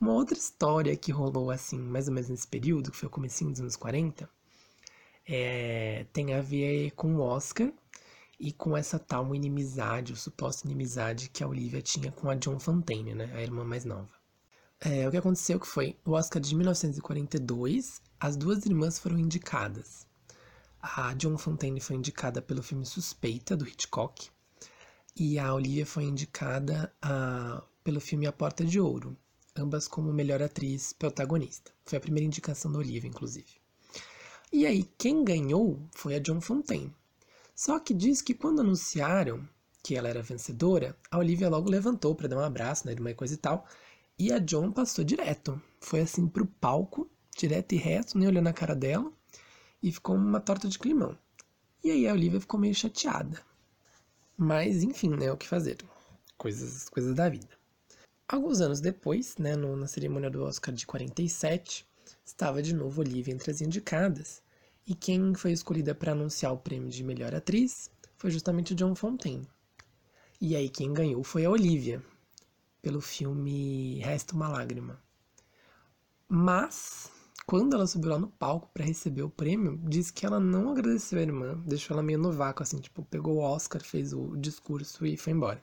Uma 0.00 0.12
outra 0.12 0.36
história 0.36 0.96
que 0.96 1.12
rolou 1.12 1.50
assim, 1.50 1.78
mais 1.78 2.08
ou 2.08 2.14
menos 2.14 2.28
nesse 2.28 2.46
período, 2.46 2.90
que 2.90 2.96
foi 2.96 3.06
o 3.06 3.10
comecinho 3.10 3.50
dos 3.50 3.60
anos 3.60 3.76
40, 3.76 4.28
é, 5.26 6.06
tem 6.12 6.34
a 6.34 6.40
ver 6.40 6.90
com 6.92 7.16
o 7.16 7.20
Oscar 7.20 7.72
e 8.38 8.52
com 8.52 8.76
essa 8.76 8.98
tal 8.98 9.34
inimizade, 9.34 10.12
ou 10.12 10.16
suposta 10.16 10.66
inimizade 10.66 11.28
que 11.30 11.42
a 11.42 11.48
Olivia 11.48 11.80
tinha 11.80 12.12
com 12.12 12.28
a 12.28 12.34
John 12.34 12.58
Fontaine, 12.58 13.14
né, 13.14 13.30
a 13.34 13.42
irmã 13.42 13.64
mais 13.64 13.84
nova. 13.84 14.10
É, 14.80 15.08
o 15.08 15.10
que 15.10 15.16
aconteceu 15.16 15.58
que 15.58 15.66
foi 15.66 15.96
o 16.04 16.12
Oscar 16.12 16.40
de 16.40 16.54
1942, 16.54 18.02
as 18.20 18.36
duas 18.36 18.66
irmãs 18.66 18.98
foram 18.98 19.18
indicadas. 19.18 20.06
A 20.80 21.14
John 21.14 21.38
Fontaine 21.38 21.80
foi 21.80 21.96
indicada 21.96 22.42
pelo 22.42 22.62
filme 22.62 22.84
Suspeita, 22.84 23.56
do 23.56 23.66
Hitchcock, 23.66 24.28
e 25.16 25.38
a 25.38 25.54
Olivia 25.54 25.86
foi 25.86 26.04
indicada 26.04 26.92
uh, 27.04 27.62
pelo 27.82 28.00
filme 28.00 28.26
A 28.26 28.32
Porta 28.32 28.64
de 28.64 28.78
Ouro, 28.78 29.16
ambas 29.56 29.88
como 29.88 30.12
melhor 30.12 30.42
atriz 30.42 30.92
protagonista. 30.92 31.72
Foi 31.84 31.96
a 31.96 32.00
primeira 32.00 32.26
indicação 32.26 32.70
da 32.70 32.78
Olivia, 32.78 33.08
inclusive. 33.08 33.48
E 34.52 34.66
aí, 34.66 34.84
quem 34.98 35.24
ganhou 35.24 35.88
foi 35.92 36.14
a 36.14 36.18
John 36.18 36.40
Fontaine. 36.40 36.94
Só 37.56 37.80
que 37.80 37.94
diz 37.94 38.20
que 38.20 38.34
quando 38.34 38.60
anunciaram 38.60 39.48
que 39.82 39.96
ela 39.96 40.10
era 40.10 40.22
vencedora, 40.22 40.94
a 41.10 41.16
Olivia 41.16 41.48
logo 41.48 41.70
levantou 41.70 42.14
para 42.14 42.28
dar 42.28 42.36
um 42.36 42.44
abraço 42.44 42.86
irmã 42.90 43.10
e 43.10 43.14
coisa 43.14 43.32
e 43.32 43.38
tal, 43.38 43.66
e 44.18 44.30
a 44.30 44.38
John 44.38 44.70
passou 44.70 45.02
direto. 45.02 45.60
Foi 45.80 46.00
assim 46.00 46.28
pro 46.28 46.44
palco, 46.46 47.10
direto 47.34 47.72
e 47.72 47.78
reto, 47.78 48.18
nem 48.18 48.28
olhou 48.28 48.42
na 48.42 48.52
cara 48.52 48.74
dela, 48.74 49.10
e 49.82 49.90
ficou 49.90 50.16
uma 50.16 50.38
torta 50.38 50.68
de 50.68 50.78
climão. 50.78 51.16
E 51.82 51.90
aí 51.90 52.06
a 52.06 52.12
Olivia 52.12 52.40
ficou 52.40 52.60
meio 52.60 52.74
chateada. 52.74 53.40
Mas, 54.36 54.82
enfim, 54.82 55.16
né, 55.16 55.32
o 55.32 55.36
que 55.36 55.48
fazer? 55.48 55.78
Coisas, 56.36 56.90
coisas 56.90 57.14
da 57.14 57.26
vida. 57.26 57.56
Alguns 58.28 58.60
anos 58.60 58.80
depois, 58.82 59.38
né, 59.38 59.56
no, 59.56 59.76
na 59.76 59.86
cerimônia 59.86 60.28
do 60.28 60.42
Oscar 60.44 60.74
de 60.74 60.84
47, 60.84 61.86
estava 62.22 62.62
de 62.62 62.74
novo 62.74 63.00
Olivia 63.00 63.32
entre 63.32 63.50
as 63.50 63.62
indicadas, 63.62 64.42
e 64.86 64.94
quem 64.94 65.34
foi 65.34 65.52
escolhida 65.52 65.94
para 65.94 66.12
anunciar 66.12 66.52
o 66.52 66.58
prêmio 66.58 66.88
de 66.88 67.02
melhor 67.02 67.34
atriz 67.34 67.90
foi 68.16 68.30
justamente 68.30 68.74
John 68.74 68.94
Fontaine. 68.94 69.48
E 70.40 70.54
aí 70.54 70.68
quem 70.68 70.92
ganhou 70.92 71.24
foi 71.24 71.44
a 71.44 71.50
Olivia, 71.50 72.02
pelo 72.80 73.00
filme 73.00 73.98
Resta 73.98 74.34
uma 74.34 74.48
Lágrima. 74.48 75.02
Mas, 76.28 77.10
quando 77.46 77.74
ela 77.74 77.86
subiu 77.86 78.10
lá 78.10 78.18
no 78.18 78.28
palco 78.28 78.70
para 78.72 78.84
receber 78.84 79.22
o 79.22 79.30
prêmio, 79.30 79.80
disse 79.84 80.12
que 80.12 80.24
ela 80.24 80.38
não 80.38 80.70
agradeceu 80.70 81.18
a 81.18 81.22
irmã, 81.22 81.60
deixou 81.66 81.94
ela 81.94 82.02
meio 82.02 82.18
no 82.18 82.30
vácuo, 82.30 82.62
assim, 82.62 82.78
tipo, 82.78 83.04
pegou 83.04 83.36
o 83.36 83.40
Oscar, 83.40 83.82
fez 83.82 84.12
o 84.12 84.36
discurso 84.36 85.04
e 85.04 85.16
foi 85.16 85.32
embora. 85.32 85.62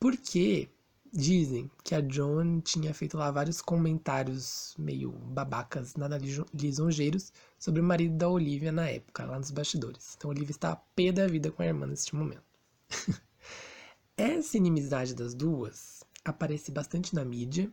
Porque 0.00 0.68
Dizem 1.14 1.70
que 1.84 1.94
a 1.94 2.00
Joan 2.00 2.60
tinha 2.60 2.94
feito 2.94 3.18
lá 3.18 3.30
vários 3.30 3.60
comentários 3.60 4.74
meio 4.78 5.12
babacas, 5.12 5.94
nada 5.94 6.18
lisonjeiros, 6.54 7.30
sobre 7.58 7.82
o 7.82 7.84
marido 7.84 8.16
da 8.16 8.30
Olivia 8.30 8.72
na 8.72 8.88
época, 8.88 9.26
lá 9.26 9.38
nos 9.38 9.50
bastidores. 9.50 10.14
Então 10.16 10.30
a 10.30 10.32
Olivia 10.32 10.52
está 10.52 10.72
a 10.72 10.76
pé 10.76 11.12
da 11.12 11.26
vida 11.26 11.50
com 11.50 11.60
a 11.60 11.66
irmã 11.66 11.86
neste 11.86 12.16
momento. 12.16 12.42
Essa 14.16 14.56
inimizade 14.56 15.14
das 15.14 15.34
duas 15.34 16.02
aparece 16.24 16.70
bastante 16.70 17.14
na 17.14 17.26
mídia 17.26 17.70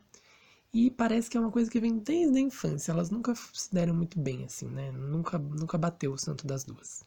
e 0.73 0.91
parece 0.91 1.29
que 1.29 1.37
é 1.37 1.39
uma 1.39 1.51
coisa 1.51 1.71
que 1.71 1.79
vem 1.79 1.97
desde 1.97 2.37
a 2.37 2.41
infância. 2.41 2.91
Elas 2.91 3.09
nunca 3.09 3.33
se 3.35 3.73
deram 3.73 3.93
muito 3.93 4.19
bem 4.19 4.43
assim, 4.43 4.67
né? 4.67 4.91
Nunca, 4.91 5.39
nunca 5.39 5.77
bateu 5.77 6.11
o 6.11 6.17
santo 6.17 6.45
das 6.45 6.65
duas. 6.65 7.05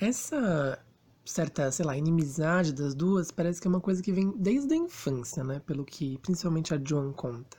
Essa 0.00 0.84
certa, 1.24 1.70
sei 1.70 1.84
lá, 1.84 1.96
inimizade 1.96 2.72
das 2.72 2.94
duas 2.94 3.30
parece 3.30 3.60
que 3.60 3.66
é 3.66 3.70
uma 3.70 3.80
coisa 3.80 4.02
que 4.02 4.12
vem 4.12 4.32
desde 4.36 4.74
a 4.74 4.76
infância, 4.76 5.44
né? 5.44 5.60
Pelo 5.60 5.84
que 5.84 6.18
principalmente 6.18 6.74
a 6.74 6.80
Joan 6.82 7.12
conta. 7.12 7.58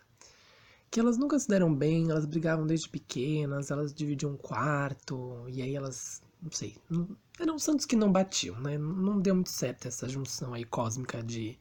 Que 0.92 1.00
elas 1.00 1.18
nunca 1.18 1.40
se 1.40 1.48
deram 1.48 1.74
bem, 1.74 2.10
elas 2.10 2.26
brigavam 2.26 2.68
desde 2.68 2.90
pequenas, 2.90 3.72
elas 3.72 3.94
dividiam 3.94 4.34
um 4.34 4.38
quarto, 4.38 5.46
e 5.50 5.62
aí 5.62 5.76
elas, 5.76 6.22
não 6.42 6.52
sei, 6.52 6.78
não, 6.90 7.08
eram 7.40 7.58
santos 7.58 7.86
que 7.86 7.96
não 7.96 8.12
batiam, 8.12 8.60
né? 8.60 8.78
Não 8.78 9.20
deu 9.20 9.34
muito 9.34 9.50
certo 9.50 9.88
essa 9.88 10.08
junção 10.08 10.54
aí 10.54 10.64
cósmica 10.66 11.24
de 11.24 11.58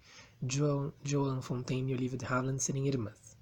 Joan, 0.46 0.92
Joan 1.02 1.40
Fontaine 1.40 1.92
e 1.92 1.94
Olivia 1.94 2.18
de 2.18 2.26
Havilland 2.26 2.62
serem 2.62 2.86
irmãs. 2.88 3.36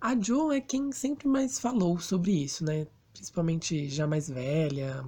A 0.00 0.18
Joan 0.20 0.54
é 0.54 0.60
quem 0.60 0.92
sempre 0.92 1.26
mais 1.28 1.58
falou 1.58 1.98
sobre 1.98 2.32
isso, 2.32 2.64
né? 2.64 2.86
Principalmente 3.12 3.88
já 3.88 4.06
mais 4.06 4.28
velha, 4.28 5.04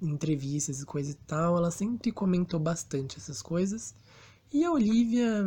entrevistas 0.00 0.80
e 0.80 0.86
coisa 0.86 1.10
e 1.10 1.14
tal, 1.14 1.56
ela 1.56 1.70
sempre 1.70 2.12
comentou 2.12 2.58
bastante 2.58 3.18
essas 3.18 3.42
coisas. 3.42 3.94
E 4.52 4.64
a 4.64 4.72
Olivia 4.72 5.44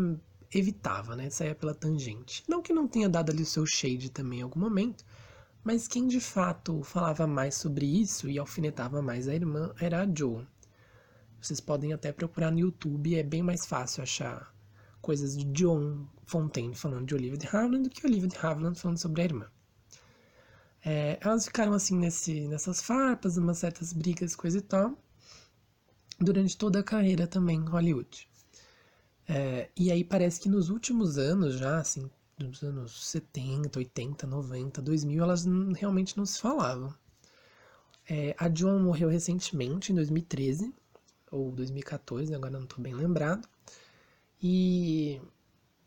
evitava, 0.52 1.16
né? 1.16 1.30
Saia 1.30 1.56
pela 1.56 1.74
tangente. 1.74 2.44
Não 2.48 2.62
que 2.62 2.74
não 2.74 2.88
tenha 2.88 3.10
dado 3.10 3.32
ali 3.32 3.44
o 3.44 3.46
seu 3.46 3.66
shade 3.66 4.10
também 4.10 4.40
em 4.40 4.44
algum 4.44 4.60
momento, 4.60 5.04
mas 5.64 5.88
quem 5.88 6.08
de 6.08 6.20
fato 6.20 6.84
falava 6.84 7.26
mais 7.26 7.56
sobre 7.56 7.86
isso 7.86 8.30
e 8.30 8.38
alfinetava 8.38 9.02
mais 9.02 9.28
a 9.28 9.36
irmã 9.36 9.74
era 9.80 10.04
a 10.04 10.08
Joe. 10.08 10.46
Vocês 11.42 11.60
podem 11.60 11.94
até 11.94 12.12
procurar 12.12 12.52
no 12.52 12.60
YouTube, 12.60 13.16
é 13.16 13.24
bem 13.24 13.44
mais 13.44 13.66
fácil 13.66 14.04
achar 14.04 14.54
coisas 15.02 15.36
de 15.36 15.44
John 15.46 16.08
Fontaine 16.26 16.74
falando 16.74 17.06
de 17.06 17.16
Olivia 17.16 17.38
de 17.38 17.48
Havilland 17.48 17.84
do 17.84 17.90
que 17.90 18.06
Olivia 18.08 18.30
de 18.30 18.38
Havilland 18.38 18.80
falando 18.80 18.98
sobre 18.98 19.22
a 19.22 19.26
irmã. 19.26 19.48
É, 20.86 21.18
elas 21.22 21.46
ficaram 21.46 21.74
assim 21.74 21.98
nesse, 21.98 22.48
nessas 22.48 22.82
farpas, 22.82 23.38
umas 23.38 23.58
certas 23.58 23.94
brigas, 23.94 24.36
coisa 24.36 24.58
e 24.58 24.62
tal, 24.62 24.98
durante 26.20 26.58
toda 26.58 26.80
a 26.80 26.84
carreira 26.84 27.26
também 27.26 27.58
em 27.58 27.66
Hollywood. 27.70 28.28
É, 29.28 29.70
e 29.78 29.92
aí 29.92 30.04
parece 30.04 30.40
que 30.42 30.50
nos 30.50 30.70
últimos 30.70 31.18
anos 31.18 31.56
já, 31.56 31.78
assim, 31.78 32.10
dos 32.38 32.62
anos 32.64 33.08
70, 33.08 33.80
80, 33.80 34.28
90, 34.28 34.82
2000, 34.82 35.24
elas 35.24 35.46
realmente 35.76 36.18
não 36.18 36.26
se 36.26 36.40
falavam. 36.40 36.94
É, 38.10 38.36
a 38.38 38.54
Joan 38.54 38.80
morreu 38.84 39.08
recentemente, 39.08 39.92
em 39.92 39.96
2013, 39.96 40.74
ou 41.32 41.52
2014, 41.52 42.34
agora 42.36 42.52
não 42.52 42.64
estou 42.64 42.80
bem 42.80 42.94
lembrado. 42.94 43.48
E 44.42 45.22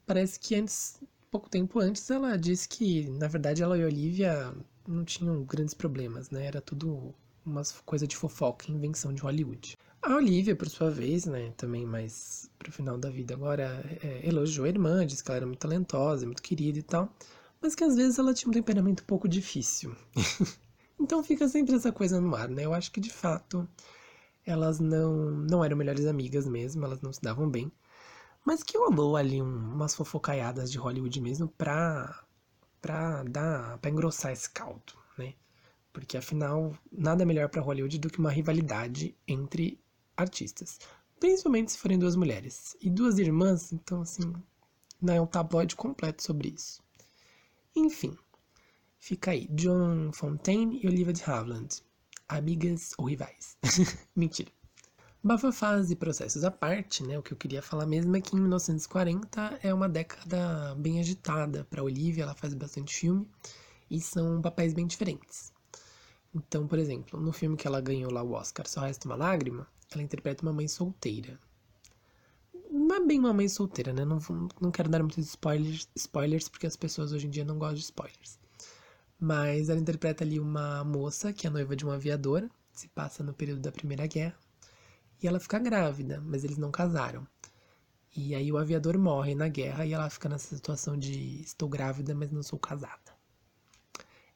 parece 0.07 0.41
que 0.41 0.55
antes, 0.55 0.99
pouco 1.31 1.51
tempo 1.51 1.79
antes, 1.79 2.09
ela 2.11 2.37
disse 2.39 2.69
que, 2.69 3.09
na 3.11 3.29
verdade, 3.29 3.63
ela 3.63 3.77
e 3.77 3.85
Olivia 3.85 4.55
não 4.87 5.05
tinham 5.05 5.43
grandes 5.45 5.75
problemas, 5.75 6.31
né? 6.31 6.47
Era 6.47 6.61
tudo 6.61 7.15
umas 7.45 7.73
coisa 7.85 8.07
de 8.07 8.17
fofoca, 8.17 8.71
invenção 8.71 9.13
de 9.15 9.23
Hollywood. 9.23 9.77
A 10.03 10.15
Olivia, 10.15 10.55
por 10.55 10.69
sua 10.69 10.91
vez, 10.91 11.25
né, 11.27 11.53
também 11.57 11.87
mais 11.87 12.51
pro 12.59 12.71
final 12.71 12.99
da 12.99 13.11
vida 13.11 13.35
agora, 13.35 13.85
é, 14.03 14.29
elogiou 14.29 14.67
a 14.67 14.69
irmã, 14.69 15.07
disse 15.07 15.23
que 15.23 15.31
ela 15.31 15.39
era 15.39 15.47
muito 15.47 15.59
talentosa, 15.59 16.27
muito 16.27 16.43
querida 16.43 16.79
e 16.79 16.83
tal, 16.83 17.13
mas 17.61 17.75
que 17.75 17.83
às 17.83 17.97
vezes 17.97 18.19
ela 18.19 18.35
tinha 18.35 18.49
um 18.49 18.53
temperamento 18.53 19.03
um 19.03 19.07
pouco 19.07 19.29
difícil. 19.29 19.97
então 21.01 21.25
fica 21.25 21.49
sempre 21.49 21.75
essa 21.75 21.91
coisa 21.91 22.21
no 22.21 22.35
ar, 22.35 22.49
né? 22.49 22.65
Eu 22.65 22.75
acho 22.75 22.93
que 22.93 23.01
de 23.01 23.11
fato 23.11 23.69
elas 24.45 24.79
não, 24.79 25.33
não 25.33 25.65
eram 25.65 25.77
melhores 25.77 26.07
amigas 26.07 26.47
mesmo, 26.47 26.85
elas 26.85 27.01
não 27.01 27.13
se 27.13 27.21
davam 27.21 27.51
bem, 27.51 27.73
mas 28.45 28.63
que 28.63 28.79
rolou 28.79 29.17
ali 29.17 29.43
um, 29.43 29.75
umas 29.75 29.95
fofocaiadas 29.95 30.71
de 30.71 30.79
Hollywood 30.79 31.21
mesmo 31.21 31.49
pra, 31.49 32.25
pra 32.87 33.25
dar, 33.25 33.79
pra 33.79 33.91
engrossar 33.91 34.31
esse 34.31 34.49
caldo, 34.49 34.93
né? 35.19 35.35
Porque 35.93 36.17
afinal, 36.17 36.73
nada 36.93 37.27
melhor 37.27 37.49
para 37.49 37.61
Hollywood 37.61 37.99
do 37.99 38.09
que 38.09 38.21
uma 38.21 38.31
rivalidade 38.31 39.13
entre 39.27 39.81
artistas. 40.17 40.79
Principalmente 41.19 41.73
se 41.73 41.79
forem 41.79 41.99
duas 41.99 42.15
mulheres. 42.15 42.77
E 42.81 42.89
duas 42.89 43.19
irmãs, 43.19 43.73
então 43.73 44.03
assim, 44.03 44.33
não 45.03 45.15
é 45.15 45.21
um 45.21 45.27
tabloide 45.27 45.75
completo 45.75 46.23
sobre 46.23 46.51
isso. 46.51 46.81
Enfim, 47.75 48.17
fica 49.01 49.33
aí. 49.33 49.49
John 49.49 50.13
Fontaine 50.13 50.79
e 50.81 50.87
Olivia 50.87 51.13
de 51.13 51.25
Havilland. 51.25 51.83
Amigas 52.29 52.93
ou 52.99 53.07
rivais. 53.07 53.57
Mentira. 54.15 54.53
Bafafás 55.27 55.91
e 55.91 55.97
processos 55.97 56.45
à 56.45 56.53
parte, 56.53 57.03
né? 57.03 57.19
O 57.19 57.23
que 57.23 57.33
eu 57.33 57.37
queria 57.37 57.61
falar 57.61 57.85
mesmo 57.85 58.17
é 58.17 58.21
que 58.21 58.37
em 58.37 58.39
1940 58.39 59.59
é 59.61 59.75
uma 59.75 59.89
década 59.89 60.73
bem 60.77 61.01
agitada 61.01 61.65
para 61.65 61.83
Olivia, 61.83 62.23
ela 62.23 62.35
faz 62.37 62.55
bastante 62.55 62.95
filme 62.95 63.29
e 63.91 64.01
são 64.01 64.41
papéis 64.41 64.73
bem 64.73 64.87
diferentes. 64.87 65.53
Então, 66.33 66.69
por 66.69 66.79
exemplo, 66.79 67.21
no 67.21 67.33
filme 67.33 67.57
que 67.57 67.67
ela 67.67 67.81
ganhou 67.81 68.13
lá 68.13 68.23
o 68.23 68.35
Oscar, 68.35 68.69
Só 68.69 68.83
Resta 68.83 69.09
Uma 69.09 69.17
Lágrima, 69.17 69.67
ela 69.91 70.01
interpreta 70.01 70.45
uma 70.45 70.53
mãe 70.53 70.69
solteira. 70.69 71.41
Não 72.71 72.95
é 72.95 73.05
bem 73.05 73.19
uma 73.19 73.33
mãe 73.33 73.49
solteira, 73.49 73.93
né? 73.93 74.05
Não, 74.05 74.21
não 74.61 74.71
quero 74.71 74.89
dar 74.89 75.01
muitos 75.01 75.27
spoilers, 75.27 75.89
spoilers, 75.97 76.49
porque 76.49 76.69
as 76.69 76.77
pessoas 76.77 77.11
hoje 77.11 77.27
em 77.27 77.31
dia 77.31 77.45
não 77.45 77.59
gostam 77.59 77.75
de 77.75 77.83
spoilers. 77.83 78.39
Mas 79.19 79.69
ela 79.69 79.81
interpreta 79.81 80.23
ali 80.23 80.39
uma 80.39 80.85
moça 80.85 81.33
que 81.33 81.49
é 81.49 81.51
noiva 81.51 81.75
de 81.75 81.85
um 81.85 81.91
aviador, 81.91 82.49
se 82.73 82.87
passa 82.87 83.25
no 83.25 83.35
período 83.35 83.61
da 83.61 83.73
Primeira 83.73 84.07
Guerra, 84.07 84.46
e 85.23 85.27
ela 85.27 85.41
fica 85.41 85.59
grávida, 85.59 86.21
mas 86.25 86.45
eles 86.45 86.59
não 86.59 86.71
casaram. 86.71 87.27
E 88.17 88.35
aí 88.35 88.51
o 88.51 88.57
aviador 88.57 88.99
morre 88.99 89.35
na 89.35 89.49
guerra 89.49 89.85
e 89.85 89.93
ela 89.93 90.09
fica 90.09 90.29
nessa 90.29 90.55
situação 90.57 90.97
de 90.97 91.41
estou 91.43 91.69
grávida, 91.69 92.15
mas 92.15 92.31
não 92.31 92.43
sou 92.43 92.59
casada. 92.59 93.15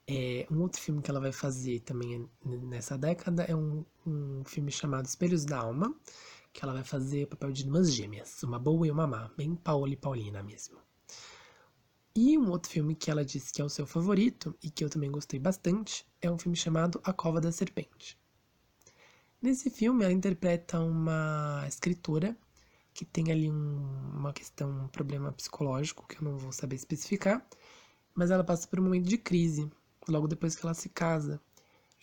É, 0.06 0.46
um 0.50 0.60
outro 0.60 0.80
filme 0.80 1.00
que 1.00 1.10
ela 1.10 1.20
vai 1.20 1.32
fazer 1.32 1.80
também 1.80 2.28
nessa 2.44 2.98
década 2.98 3.44
é 3.44 3.54
um, 3.54 3.84
um 4.06 4.42
filme 4.44 4.70
chamado 4.70 5.06
Espelhos 5.06 5.44
da 5.44 5.58
Alma, 5.58 5.94
que 6.52 6.64
ela 6.64 6.74
vai 6.74 6.84
fazer 6.84 7.24
o 7.24 7.28
papel 7.28 7.52
de 7.52 7.62
irmãs 7.62 7.92
gêmeas, 7.92 8.42
uma 8.42 8.58
boa 8.58 8.86
e 8.86 8.90
uma 8.90 9.06
má, 9.06 9.30
bem 9.36 9.54
Paula 9.54 9.88
e 9.88 9.96
Paulina 9.96 10.42
mesmo. 10.42 10.78
E 12.14 12.36
um 12.36 12.50
outro 12.50 12.70
filme 12.70 12.94
que 12.94 13.10
ela 13.10 13.24
disse 13.24 13.52
que 13.52 13.62
é 13.62 13.64
o 13.64 13.68
seu 13.68 13.86
favorito 13.86 14.54
e 14.62 14.68
que 14.68 14.84
eu 14.84 14.90
também 14.90 15.10
gostei 15.10 15.38
bastante 15.38 16.04
é 16.20 16.30
um 16.30 16.36
filme 16.36 16.56
chamado 16.56 17.00
A 17.04 17.12
Cova 17.12 17.40
da 17.40 17.52
Serpente. 17.52 18.19
Nesse 19.42 19.70
filme, 19.70 20.04
ela 20.04 20.12
interpreta 20.12 20.78
uma 20.80 21.64
escritora 21.66 22.36
que 22.92 23.04
tem 23.04 23.30
ali 23.30 23.50
um, 23.50 24.12
uma 24.14 24.32
questão, 24.32 24.70
um 24.84 24.88
problema 24.88 25.32
psicológico 25.32 26.06
que 26.06 26.16
eu 26.18 26.22
não 26.22 26.36
vou 26.36 26.52
saber 26.52 26.76
especificar, 26.76 27.46
mas 28.14 28.30
ela 28.30 28.44
passa 28.44 28.66
por 28.68 28.78
um 28.80 28.82
momento 28.84 29.06
de 29.08 29.16
crise 29.16 29.70
logo 30.08 30.28
depois 30.28 30.54
que 30.54 30.64
ela 30.64 30.74
se 30.74 30.88
casa. 30.90 31.40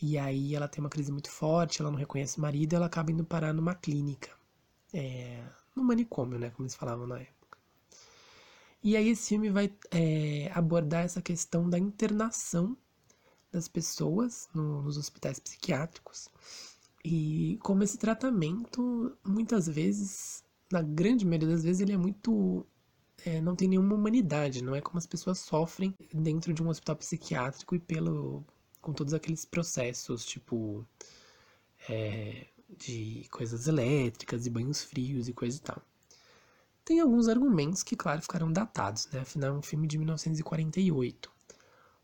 E 0.01 0.17
aí 0.17 0.55
ela 0.55 0.67
tem 0.67 0.83
uma 0.83 0.89
crise 0.89 1.11
muito 1.11 1.29
forte, 1.29 1.81
ela 1.81 1.91
não 1.91 1.97
reconhece 1.97 2.37
o 2.37 2.41
marido 2.41 2.75
ela 2.75 2.85
acaba 2.87 3.11
indo 3.11 3.23
parar 3.23 3.53
numa 3.53 3.75
clínica. 3.75 4.31
É, 4.93 5.43
no 5.75 5.83
manicômio, 5.83 6.39
né? 6.39 6.49
Como 6.51 6.63
eles 6.63 6.75
falavam 6.75 7.05
na 7.05 7.19
época. 7.19 7.57
E 8.83 8.95
aí 8.95 9.09
esse 9.09 9.29
filme 9.29 9.49
vai 9.49 9.71
é, 9.91 10.51
abordar 10.53 11.03
essa 11.03 11.21
questão 11.21 11.69
da 11.69 11.77
internação 11.77 12.77
das 13.51 13.67
pessoas 13.67 14.49
no, 14.53 14.81
nos 14.81 14.97
hospitais 14.97 15.39
psiquiátricos. 15.39 16.29
E 17.09 17.57
como 17.63 17.83
esse 17.83 17.97
tratamento, 17.97 19.17
muitas 19.25 19.65
vezes, 19.65 20.43
na 20.69 20.81
grande 20.81 21.25
maioria 21.25 21.47
das 21.47 21.63
vezes, 21.63 21.79
ele 21.79 21.93
é 21.93 21.97
muito 21.97 22.67
é, 23.25 23.39
não 23.39 23.55
tem 23.55 23.69
nenhuma 23.69 23.95
humanidade, 23.95 24.61
não 24.61 24.75
é 24.75 24.81
como 24.81 24.97
as 24.97 25.07
pessoas 25.07 25.39
sofrem 25.39 25.95
dentro 26.13 26.53
de 26.53 26.61
um 26.61 26.67
hospital 26.67 26.97
psiquiátrico 26.97 27.75
e 27.75 27.79
pelo 27.79 28.43
com 28.81 28.91
todos 28.91 29.13
aqueles 29.13 29.45
processos, 29.45 30.25
tipo 30.25 30.85
é, 31.89 32.47
de 32.77 33.25
coisas 33.31 33.67
elétricas 33.69 34.45
e 34.45 34.49
banhos 34.49 34.83
frios 34.83 35.29
e 35.29 35.33
coisa 35.33 35.57
e 35.57 35.61
tal. 35.61 35.81
Tem 36.83 36.99
alguns 36.99 37.29
argumentos 37.29 37.83
que, 37.83 37.95
claro, 37.95 38.21
ficaram 38.21 38.51
datados, 38.51 39.07
né? 39.13 39.21
Afinal, 39.21 39.55
é 39.55 39.59
um 39.59 39.61
filme 39.61 39.87
de 39.87 39.97
1948. 39.97 41.31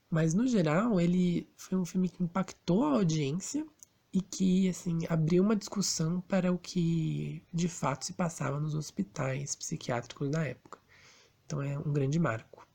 Mas, 0.09 0.33
no 0.33 0.47
geral, 0.47 0.99
ele 0.99 1.49
foi 1.57 1.77
um 1.77 1.85
filme 1.85 2.09
que 2.09 2.23
impactou 2.23 2.85
a 2.85 2.93
audiência 2.93 3.65
e 4.13 4.21
que, 4.21 4.69
assim, 4.69 4.99
abriu 5.09 5.43
uma 5.43 5.55
discussão 5.55 6.21
para 6.21 6.53
o 6.53 6.57
que 6.59 7.43
de 7.51 7.67
fato 7.67 8.05
se 8.05 8.13
passava 8.13 8.59
nos 8.59 8.75
hospitais 8.75 9.55
psiquiátricos 9.55 10.29
da 10.29 10.43
época. 10.45 10.79
Então 11.45 11.61
é 11.61 11.77
um 11.79 11.91
grande 11.91 12.19
marco. 12.19 12.65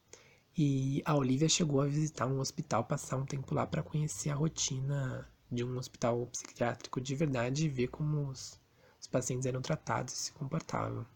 E 0.56 1.00
a 1.04 1.14
Olivia 1.14 1.48
chegou 1.48 1.80
a 1.80 1.86
visitar 1.86 2.26
um 2.26 2.40
hospital, 2.40 2.82
passar 2.84 3.16
um 3.16 3.24
tempo 3.24 3.54
lá 3.54 3.64
para 3.64 3.84
conhecer 3.84 4.30
a 4.30 4.34
rotina 4.34 5.30
de 5.50 5.62
um 5.62 5.78
hospital 5.78 6.26
psiquiátrico 6.26 7.00
de 7.00 7.14
verdade 7.14 7.66
e 7.66 7.68
ver 7.68 7.86
como 7.86 8.28
os, 8.28 8.60
os 9.00 9.06
pacientes 9.06 9.46
eram 9.46 9.62
tratados 9.62 10.14
e 10.14 10.16
se 10.16 10.32
comportavam. 10.32 11.06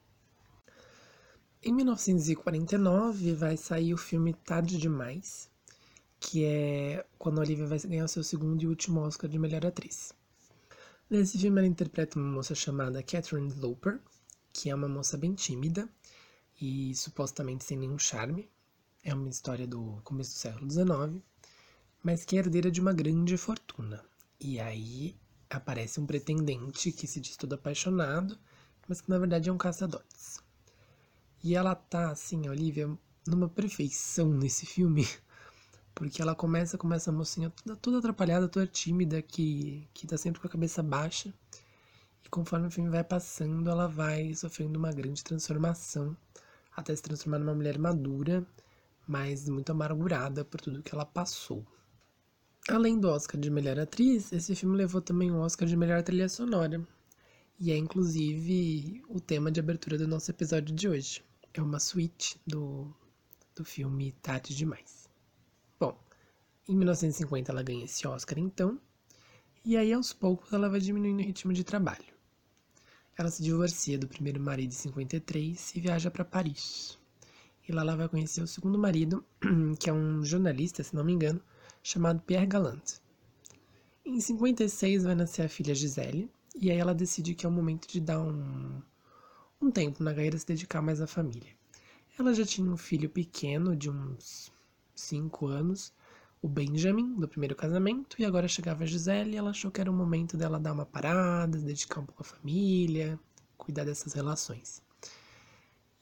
Em 1.61 1.73
1949 1.73 3.35
vai 3.35 3.57
sair 3.57 3.93
o 3.93 3.99
filme 3.99 4.33
Tarde 4.33 4.79
Demais, 4.79 5.51
que 6.23 6.45
é 6.45 7.05
quando 7.19 7.39
a 7.39 7.43
Olivia 7.43 7.67
vai 7.67 7.79
ganhar 7.81 8.05
o 8.05 8.09
seu 8.09 8.23
segundo 8.23 8.63
e 8.63 8.69
último 8.69 9.01
Oscar 9.01 9.29
de 9.29 9.39
melhor 9.41 9.67
atriz. 9.67 10.15
Nesse 11.11 11.37
filme 11.37 11.59
ela 11.59 11.67
interpreta 11.67 12.17
uma 12.19 12.31
moça 12.31 12.55
chamada 12.55 13.03
Catherine 13.03 13.49
Sloper, 13.49 14.01
que 14.53 14.71
é 14.71 14.75
uma 14.75 14.89
moça 14.89 15.19
bem 15.19 15.35
tímida, 15.35 15.89
e 16.61 16.95
supostamente 16.95 17.65
sem 17.65 17.77
nenhum 17.77 17.99
charme. 17.99 18.49
É 19.03 19.13
uma 19.13 19.29
história 19.29 19.67
do 19.67 20.01
começo 20.05 20.31
do 20.31 20.39
século 20.39 20.71
XIX, 20.71 21.21
mas 22.05 22.25
que 22.25 22.37
é 22.37 22.39
herdeira 22.39 22.71
de 22.71 22.81
uma 22.81 22.93
grande 22.93 23.37
fortuna. 23.37 24.03
E 24.41 24.61
aí 24.61 25.17
aparece 25.51 26.01
um 26.01 26.07
pretendente 26.07 26.93
que 26.93 27.07
se 27.09 27.21
diz 27.21 27.37
todo 27.37 27.55
apaixonado, 27.55 28.39
mas 28.89 29.01
que 29.01 29.11
na 29.11 29.19
verdade 29.19 29.51
é 29.51 29.53
um 29.53 29.59
caçadores. 29.59 30.41
E 31.43 31.57
ela 31.57 31.75
tá, 31.75 32.13
assim, 32.13 32.47
a 32.47 32.53
Olivia, 32.53 32.89
numa 33.27 33.49
perfeição 33.49 34.33
nesse 34.33 34.65
filme, 34.65 35.05
porque 35.95 36.23
ela 36.23 36.35
começa 36.35 36.79
com 36.79 36.93
essa 36.93 37.13
mocinha 37.13 37.51
toda, 37.51 37.77
toda 37.77 37.99
atrapalhada, 37.99 38.49
toda 38.49 38.67
tímida, 38.67 39.21
que, 39.23 39.89
que 39.95 40.07
tá 40.07 40.17
sempre 40.17 40.41
com 40.41 40.47
a 40.47 40.51
cabeça 40.51 40.83
baixa. 40.83 41.33
E 42.25 42.29
conforme 42.29 42.69
o 42.69 42.71
filme 42.71 42.91
vai 42.91 43.05
passando, 43.05 43.69
ela 43.69 43.87
vai 43.89 44.35
sofrendo 44.35 44.79
uma 44.79 44.93
grande 44.93 45.23
transformação 45.23 46.17
até 46.75 46.95
se 46.97 47.03
transformar 47.03 47.39
numa 47.39 47.55
mulher 47.55 47.79
madura, 47.79 48.47
mas 49.07 49.49
muito 49.49 49.71
amargurada 49.71 50.45
por 50.45 50.61
tudo 50.61 50.83
que 50.83 50.95
ela 50.95 51.05
passou. 51.05 51.65
Além 52.69 52.99
do 52.99 53.09
Oscar 53.09 53.41
de 53.41 53.51
melhor 53.51 53.79
atriz, 53.79 54.33
esse 54.33 54.55
filme 54.55 54.77
levou 54.77 55.03
também 55.03 55.31
o 55.31 55.41
Oscar 55.41 55.69
de 55.69 55.77
melhor 55.77 56.03
trilha 56.03 56.29
sonora. 56.29 56.81
E 57.59 57.71
é 57.71 57.77
inclusive 57.77 59.03
o 59.09 59.21
tema 59.21 59.51
de 59.51 59.61
abertura 59.61 59.99
do 59.99 60.09
nosso 60.09 60.31
episódio 60.31 60.75
de 60.75 60.89
hoje. 60.89 61.25
É 61.53 61.61
uma 61.61 61.79
suíte 61.79 62.41
do, 62.47 62.93
do 63.55 63.65
filme 63.65 64.13
Tarde 64.23 64.55
Demais. 64.55 65.02
Em 66.69 66.77
1950 66.77 67.51
ela 67.51 67.63
ganha 67.63 67.85
esse 67.85 68.07
Oscar 68.07 68.39
então, 68.39 68.81
e 69.65 69.77
aí 69.77 69.93
aos 69.93 70.13
poucos 70.13 70.53
ela 70.53 70.69
vai 70.69 70.79
diminuindo 70.79 71.21
o 71.21 71.27
ritmo 71.27 71.53
de 71.53 71.65
trabalho. 71.65 72.05
Ela 73.17 73.31
se 73.31 73.43
divorcia 73.43 73.99
do 73.99 74.07
primeiro 74.07 74.41
marido 74.41 74.71
em 74.71 74.75
53 74.75 75.75
e 75.75 75.81
viaja 75.81 76.11
para 76.11 76.25
Paris. 76.25 76.99
E 77.69 77.73
lá 77.73 77.83
ela 77.83 77.97
vai 77.97 78.09
conhecer 78.09 78.43
o 78.43 78.47
segundo 78.47 78.79
marido, 78.79 79.25
que 79.79 79.91
é 79.91 79.93
um 79.93 80.25
jornalista, 80.25 80.83
se 80.83 80.95
não 80.95 81.05
me 81.05 81.13
engano, 81.13 81.41
chamado 81.83 82.23
Pierre 82.23 82.47
Galland. 82.47 82.83
Em 84.05 84.21
56 84.21 85.05
vai 85.05 85.15
nascer 85.15 85.43
a 85.43 85.49
filha 85.49 85.75
Gisele, 85.75 86.31
e 86.55 86.71
aí 86.71 86.79
ela 86.79 86.95
decide 86.95 87.35
que 87.35 87.45
é 87.45 87.49
o 87.49 87.53
momento 87.53 87.89
de 87.89 88.01
dar 88.01 88.21
um, 88.21 88.81
um 89.61 89.71
tempo 89.71 90.03
na 90.03 90.15
carreira 90.15 90.39
se 90.39 90.47
dedicar 90.47 90.81
mais 90.81 91.01
à 91.01 91.07
família. 91.07 91.53
Ela 92.19 92.35
já 92.35 92.45
tinha 92.45 92.71
um 92.71 92.77
filho 92.77 93.09
pequeno, 93.11 93.77
de 93.77 93.91
uns 93.91 94.53
5 94.95 95.47
anos, 95.47 95.93
o 96.43 96.49
Benjamin, 96.49 97.15
do 97.15 97.29
primeiro 97.29 97.55
casamento, 97.55 98.21
e 98.21 98.25
agora 98.25 98.49
chegava 98.49 98.83
a 98.83 98.87
Gisele 98.87 99.35
e 99.35 99.37
ela 99.37 99.51
achou 99.51 99.71
que 99.71 99.81
era 99.81 99.91
o 99.91 99.95
momento 99.95 100.37
dela 100.37 100.59
dar 100.59 100.73
uma 100.73 100.85
parada, 100.85 101.57
dedicar 101.57 102.01
um 102.01 102.05
pouco 102.05 102.23
à 102.23 102.25
família, 102.25 103.19
cuidar 103.57 103.85
dessas 103.85 104.13
relações. 104.13 104.83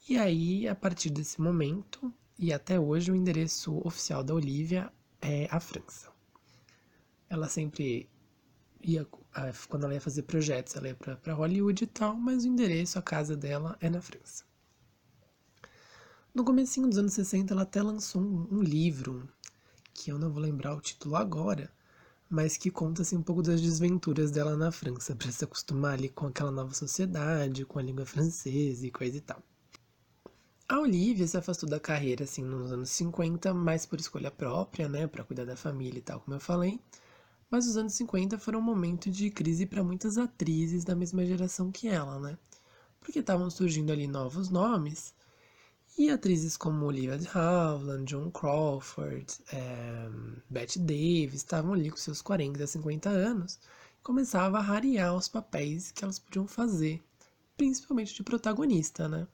E 0.09 0.17
aí, 0.17 0.67
a 0.67 0.75
partir 0.75 1.11
desse 1.11 1.41
momento, 1.41 2.13
e 2.39 2.55
até 2.55 2.81
hoje, 2.81 3.13
o 3.13 3.15
endereço 3.15 3.87
oficial 3.87 4.25
da 4.25 4.35
Olivia 4.35 4.91
é 5.21 5.47
a 5.51 5.61
França. 5.61 6.11
ela 7.29 7.49
sempre 7.49 8.09
ia, 8.83 9.07
quando 9.69 9.85
ela 9.85 9.95
ia 9.95 10.01
fazer 10.01 10.23
projetos, 10.23 10.75
ela 10.75 10.89
ia 10.89 10.95
para 10.95 11.35
Hollywood 11.35 11.85
e 11.85 11.87
tal, 11.87 12.17
mas 12.17 12.45
o 12.45 12.49
endereço, 12.49 12.99
a 12.99 13.03
casa 13.03 13.37
dela 13.37 13.77
é 13.79 13.91
na 13.91 14.01
França. 14.01 14.45
No 16.35 16.45
comecinho 16.45 16.89
dos 16.89 16.97
anos 16.97 17.13
60, 17.13 17.53
ela 17.53 17.63
até 17.63 17.83
lançou 17.83 18.23
um, 18.23 18.49
um 18.51 18.63
livro, 18.63 19.29
que 19.95 20.11
eu 20.11 20.19
não 20.19 20.31
vou 20.31 20.43
lembrar 20.43 20.75
o 20.75 20.81
título 20.81 21.17
agora, 21.17 21.71
mas 22.29 22.57
que 22.57 22.71
conta 22.71 23.03
assim, 23.03 23.17
um 23.17 23.23
pouco 23.23 23.43
das 23.43 23.61
desventuras 23.61 24.31
dela 24.31 24.57
na 24.57 24.71
França, 24.71 25.17
para 25.17 25.33
se 25.33 25.45
acostumar 25.45 25.95
ali 25.95 26.09
com 26.09 26.27
aquela 26.27 26.51
nova 26.51 26.73
sociedade, 26.75 27.65
com 27.65 27.79
a 27.79 27.83
língua 27.83 28.07
francesa 28.07 28.87
e 28.87 28.91
coisa 28.91 29.17
e 29.17 29.21
tal. 29.21 29.43
A 30.69 30.79
Olivia 30.79 31.27
se 31.27 31.37
afastou 31.37 31.69
da 31.69 31.81
carreira 31.81 32.23
assim 32.23 32.45
nos 32.45 32.71
anos 32.71 32.91
50, 32.91 33.53
mais 33.53 33.85
por 33.85 33.99
escolha 33.99 34.31
própria, 34.31 34.89
né, 34.89 35.07
para 35.09 35.25
cuidar 35.25 35.45
da 35.45 35.57
família 35.57 35.99
e 35.99 36.03
tal, 36.03 36.21
como 36.21 36.37
eu 36.37 36.41
falei. 36.41 36.81
Mas 37.51 37.67
os 37.67 37.77
anos 37.77 37.95
50 37.95 38.39
foram 38.39 38.61
um 38.61 38.63
momento 38.63 39.11
de 39.11 39.29
crise 39.31 39.67
para 39.67 39.83
muitas 39.83 40.17
atrizes 40.17 40.85
da 40.85 40.95
mesma 40.95 41.27
geração 41.27 41.73
que 41.73 41.89
ela, 41.89 42.21
né? 42.21 42.39
Porque 43.01 43.19
estavam 43.19 43.51
surgindo 43.51 43.91
ali 43.91 44.07
novos 44.07 44.49
nomes 44.49 45.13
e 46.01 46.09
atrizes 46.09 46.57
como 46.57 46.87
Olivia 46.87 47.19
de 47.19 47.29
Havilland, 47.29 48.11
Joan 48.11 48.31
Crawford, 48.31 49.27
é, 49.53 50.09
Bette 50.49 50.79
Davis 50.79 51.35
estavam 51.35 51.75
ali 51.75 51.91
com 51.91 51.97
seus 51.99 52.23
40, 52.23 52.67
50 52.67 53.11
anos 53.11 53.61
e 53.99 54.03
começava 54.03 54.57
a 54.57 54.63
rarear 54.63 55.15
os 55.15 55.29
papéis 55.29 55.93
que 55.93 56.03
elas 56.03 56.19
podiam 56.19 56.47
fazer, 56.47 57.03
principalmente 57.55 58.15
de 58.15 58.23
protagonista, 58.23 59.11
né? 59.11 59.29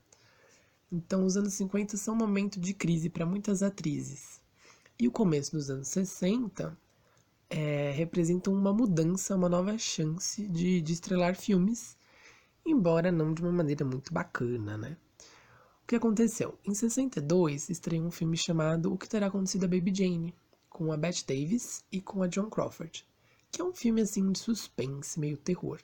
Então, 0.90 1.24
os 1.24 1.37
anos 1.37 1.55
50 1.55 1.96
são 1.96 2.14
um 2.14 2.18
momento 2.18 2.59
de 2.59 2.74
crise 2.74 3.09
para 3.09 3.24
muitas 3.24 3.62
atrizes. 3.62 4.40
E 4.98 5.07
o 5.07 5.12
começo 5.12 5.52
dos 5.52 5.70
anos 5.70 5.87
60 5.87 6.76
é, 7.48 7.92
representam 7.92 8.52
uma 8.52 8.72
mudança, 8.72 9.37
uma 9.37 9.48
nova 9.48 9.79
chance 9.79 10.44
de, 10.48 10.81
de 10.81 10.92
estrelar 10.94 11.37
filmes, 11.37 11.96
embora 12.64 13.12
não 13.12 13.33
de 13.33 13.40
uma 13.40 13.52
maneira 13.52 13.85
muito 13.85 14.12
bacana, 14.12 14.76
né? 14.76 14.96
O 15.87 15.88
que 15.88 15.94
aconteceu? 15.94 16.59
Em 16.64 16.75
62, 16.75 17.70
estreou 17.70 18.05
um 18.05 18.11
filme 18.11 18.37
chamado 18.37 18.92
O 18.92 18.99
que 18.99 19.09
Terá 19.09 19.29
Acontecido 19.29 19.66
a 19.66 19.68
Baby 19.68 19.94
Jane, 19.94 20.35
com 20.68 20.90
a 20.90 20.96
Bette 20.96 21.25
Davis 21.25 21.85
e 21.92 22.01
com 22.01 22.25
a 22.25 22.29
Joan 22.29 22.51
Crawford, 22.51 23.07
que 23.53 23.62
é 23.62 23.64
um 23.64 23.72
filme 23.72 24.01
assim 24.01 24.33
de 24.33 24.40
suspense, 24.40 25.20
meio 25.20 25.37
terror. 25.37 25.79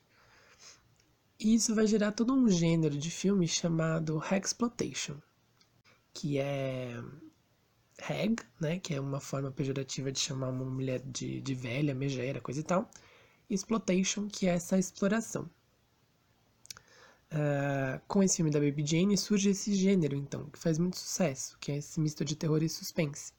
E 1.38 1.54
isso 1.54 1.72
vai 1.72 1.86
gerar 1.86 2.10
todo 2.10 2.34
um 2.34 2.48
gênero 2.48 2.98
de 2.98 3.12
filme 3.12 3.46
chamado 3.46 4.20
Hexploitation, 4.28 5.22
que 6.12 6.36
é 6.36 7.00
hag, 8.00 8.42
né, 8.60 8.80
que 8.80 8.94
é 8.94 9.00
uma 9.00 9.20
forma 9.20 9.52
pejorativa 9.52 10.10
de 10.10 10.18
chamar 10.18 10.48
uma 10.48 10.64
mulher 10.64 10.98
de, 10.98 11.40
de 11.40 11.54
velha, 11.54 11.94
megera, 11.94 12.40
coisa 12.40 12.58
e 12.58 12.64
tal, 12.64 12.90
e 13.48 13.54
exploitation, 13.54 14.26
que 14.26 14.48
é 14.48 14.54
essa 14.54 14.76
exploração. 14.76 15.48
Uh, 17.32 18.00
com 18.06 18.22
esse 18.22 18.36
filme 18.36 18.50
da 18.50 18.60
Baby 18.60 18.84
Jane 18.86 19.16
surge 19.16 19.50
esse 19.50 19.74
gênero, 19.74 20.14
então, 20.14 20.44
que 20.50 20.58
faz 20.58 20.78
muito 20.78 20.98
sucesso, 20.98 21.56
que 21.58 21.72
é 21.72 21.78
esse 21.78 21.98
misto 21.98 22.24
de 22.24 22.36
terror 22.36 22.62
e 22.62 22.68
suspense. 22.68 23.32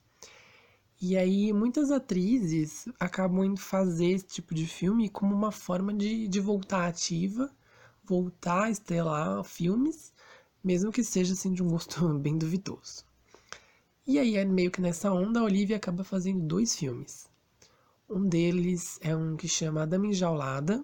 E 1.00 1.16
aí 1.16 1.54
muitas 1.54 1.92
atrizes 1.92 2.88
acabam 3.00 3.46
indo 3.46 3.60
fazer 3.60 4.08
esse 4.08 4.26
tipo 4.26 4.56
de 4.56 4.66
filme 4.66 5.10
como 5.10 5.36
uma 5.36 5.52
forma 5.52 5.94
de, 5.94 6.28
de 6.28 6.40
voltar 6.40 6.88
ativa 6.88 7.52
voltar 8.04 8.64
a 8.64 8.70
estrelar 8.70 9.44
filmes, 9.44 10.14
mesmo 10.64 10.92
que 10.92 11.04
seja 11.04 11.34
assim 11.34 11.54
de 11.54 11.64
um 11.64 11.70
gosto 11.70 12.08
bem 12.20 12.38
duvidoso. 12.38 13.06
E 14.06 14.20
aí, 14.20 14.36
é 14.36 14.44
meio 14.44 14.70
que 14.70 14.82
nessa 14.82 15.12
onda, 15.12 15.40
a 15.40 15.44
Olivia 15.44 15.78
acaba 15.78 16.04
fazendo 16.04 16.42
dois 16.42 16.76
filmes. 16.76 17.26
Um 18.10 18.28
deles 18.28 19.00
é 19.02 19.16
um 19.16 19.38
que 19.38 19.48
chama 19.48 19.88
Dama 19.88 20.08
Enjaulada, 20.08 20.84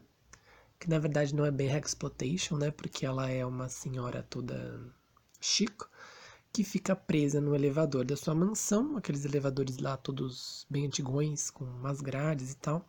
que 0.79 0.89
na 0.89 0.97
verdade 0.97 1.35
não 1.35 1.45
é 1.45 1.51
bem 1.51 1.69
Exploitation, 1.75 2.57
né? 2.57 2.71
Porque 2.71 3.05
ela 3.05 3.29
é 3.29 3.45
uma 3.45 3.67
senhora 3.67 4.23
toda 4.23 4.79
chique, 5.41 5.85
que 6.51 6.63
fica 6.63 6.95
presa 6.95 7.41
no 7.41 7.53
elevador 7.53 8.05
da 8.05 8.15
sua 8.15 8.33
mansão, 8.33 8.97
aqueles 8.97 9.25
elevadores 9.25 9.77
lá 9.77 9.97
todos 9.97 10.65
bem 10.69 10.85
antigões, 10.85 11.49
com 11.49 11.65
umas 11.65 12.01
grades 12.01 12.53
e 12.53 12.57
tal. 12.57 12.87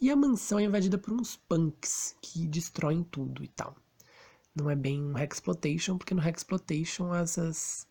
E 0.00 0.10
a 0.10 0.16
mansão 0.16 0.58
é 0.58 0.64
invadida 0.64 0.98
por 0.98 1.12
uns 1.12 1.36
punks 1.36 2.16
que 2.20 2.46
destroem 2.46 3.02
tudo 3.04 3.44
e 3.44 3.48
tal. 3.48 3.76
Não 4.54 4.70
é 4.70 4.76
bem 4.76 5.02
um 5.02 5.18
Hexploitation, 5.18 5.98
porque 5.98 6.14
no 6.14 6.26
Hexploitation 6.26 7.14
essas 7.14 7.86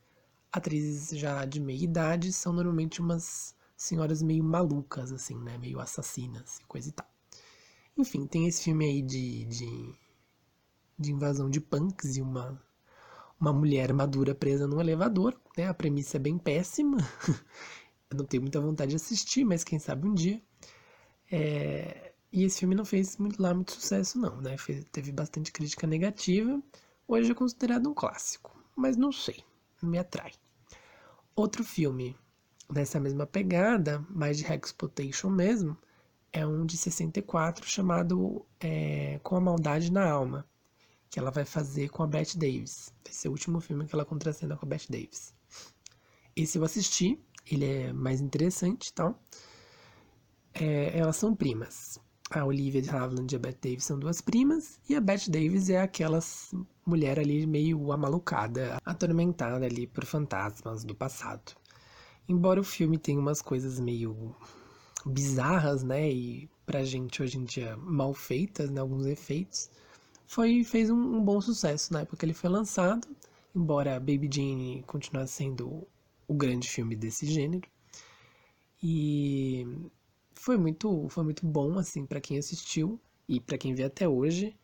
atrizes 0.52 1.18
já 1.20 1.46
de 1.46 1.60
meia 1.60 1.84
idade 1.84 2.32
são 2.32 2.54
normalmente 2.54 3.02
umas 3.02 3.56
senhoras 3.76 4.22
meio 4.22 4.44
malucas, 4.44 5.12
assim, 5.12 5.38
né? 5.40 5.58
Meio 5.58 5.80
assassinas 5.80 6.60
e 6.60 6.66
coisa 6.66 6.90
e 6.90 6.92
tal. 6.92 7.13
Enfim, 7.98 8.26
tem 8.26 8.48
esse 8.48 8.64
filme 8.64 8.86
aí 8.86 9.02
de, 9.02 9.46
de, 9.46 9.96
de 10.98 11.12
invasão 11.12 11.50
de 11.50 11.62
punks 11.62 12.18
e 12.18 12.22
uma, 12.22 12.60
uma 13.40 13.54
mulher 13.54 13.94
madura 13.94 14.34
presa 14.34 14.68
num 14.68 14.82
elevador, 14.82 15.40
né? 15.58 15.68
A 15.68 15.74
premissa 15.74 16.18
é 16.18 16.20
bem 16.20 16.38
péssima. 16.38 16.98
Eu 18.10 18.18
não 18.18 18.26
tenho 18.26 18.42
muita 18.42 18.60
vontade 18.62 18.92
de 18.92 18.96
assistir, 18.96 19.44
mas 19.46 19.64
quem 19.64 19.80
sabe 19.80 20.08
um 20.08 20.14
dia. 20.14 20.42
É, 21.32 22.14
e 22.32 22.44
esse 22.44 22.60
filme 22.60 22.76
não 22.76 22.86
fez 22.86 23.18
muito, 23.18 23.42
lá 23.42 23.54
muito 23.54 23.74
sucesso, 23.74 24.18
não, 24.20 24.42
né? 24.42 24.56
Teve 24.92 25.12
bastante 25.12 25.52
crítica 25.52 25.86
negativa. 25.86 26.62
Hoje 27.08 27.32
é 27.32 27.36
considerado 27.36 27.88
um 27.90 27.94
clássico, 27.94 28.58
mas 28.76 28.98
não 28.98 29.12
sei, 29.12 29.44
não 29.82 29.90
me 29.90 30.00
atrai. 30.00 30.32
Outro 31.36 31.64
filme 31.64 32.16
nessa 32.72 33.00
mesma 33.00 33.26
pegada, 33.26 34.06
mais 34.10 34.38
de 34.38 34.46
Hexploitation 34.46 35.30
mesmo, 35.30 35.78
é 36.34 36.46
um 36.46 36.66
de 36.66 36.76
64 36.76 37.66
chamado 37.70 38.44
é, 38.60 39.20
Com 39.24 39.36
a 39.36 39.42
Maldade 39.42 39.92
na 39.92 40.10
Alma, 40.10 40.46
que 41.10 41.20
ela 41.20 41.30
vai 41.30 41.46
fazer 41.46 41.90
com 41.90 42.02
a 42.02 42.08
Bette 42.08 42.38
Davis. 42.40 42.92
Vai 43.06 43.14
ser 43.14 43.28
o 43.28 43.32
último 43.32 43.62
filme 43.62 43.86
que 43.86 43.94
ela 43.94 44.04
contracena 44.04 44.58
com 44.58 44.66
a 44.66 44.70
Bette 44.70 44.92
Davis. 44.92 45.34
Esse 46.36 46.58
eu 46.58 46.64
assisti, 46.64 47.24
ele 47.46 47.66
é 47.66 47.94
mais 47.94 48.20
interessante 48.20 48.88
e 48.88 48.94
tal. 48.94 49.22
É, 50.56 50.98
elas 50.98 51.18
são 51.18 51.36
primas. 51.36 52.00
A 52.32 52.44
Olivia 52.44 52.82
de 52.82 52.90
Havilland 52.90 53.32
e 53.32 53.36
a 53.36 53.40
Bette 53.40 53.70
Davis 53.70 53.84
são 53.84 54.00
duas 54.00 54.20
primas, 54.20 54.80
e 54.90 54.96
a 54.96 55.02
Bette 55.02 55.30
Davis 55.30 55.70
é 55.70 55.80
aquela 55.80 56.18
mulher 56.84 57.20
ali 57.20 57.46
meio 57.46 57.92
amalucada, 57.92 58.80
atormentada 58.84 59.64
ali 59.64 59.86
por 59.86 60.04
fantasmas 60.04 60.84
do 60.84 60.96
passado. 60.96 61.54
Embora 62.28 62.60
o 62.60 62.64
filme 62.64 62.98
tenha 62.98 63.20
umas 63.20 63.40
coisas 63.40 63.80
meio 63.80 64.36
bizarras, 65.10 65.84
né, 65.84 66.12
e 66.12 66.50
pra 66.66 66.84
gente 66.84 67.22
hoje 67.22 67.38
em 67.38 67.44
dia 67.44 67.76
mal 67.78 68.14
feitas, 68.14 68.70
né, 68.70 68.82
alguns 68.82 69.06
efeitos, 69.06 69.70
foi 70.28 70.64
fez 70.64 70.90
um, 70.90 71.18
um 71.18 71.24
bom 71.24 71.40
sucesso 71.42 71.94
na 71.94 72.02
época 72.02 72.18
que 72.18 72.26
ele 72.26 72.34
foi 72.34 72.50
lançado, 72.50 73.08
embora 73.56 74.00
Baby 74.00 74.30
Jane 74.32 74.84
continuasse 74.88 75.34
sendo 75.34 75.88
o 76.28 76.34
grande 76.34 76.70
filme 76.70 76.96
desse 76.96 77.26
gênero. 77.26 77.68
E 78.82 79.66
foi 80.34 80.58
muito, 80.58 81.08
foi 81.10 81.24
muito 81.24 81.46
bom, 81.46 81.80
assim, 81.80 82.06
para 82.06 82.20
quem 82.20 82.38
assistiu 82.38 83.00
e 83.28 83.40
para 83.40 83.58
quem 83.58 83.74
vê 83.74 83.84
até 83.84 84.08
hoje. 84.08 84.56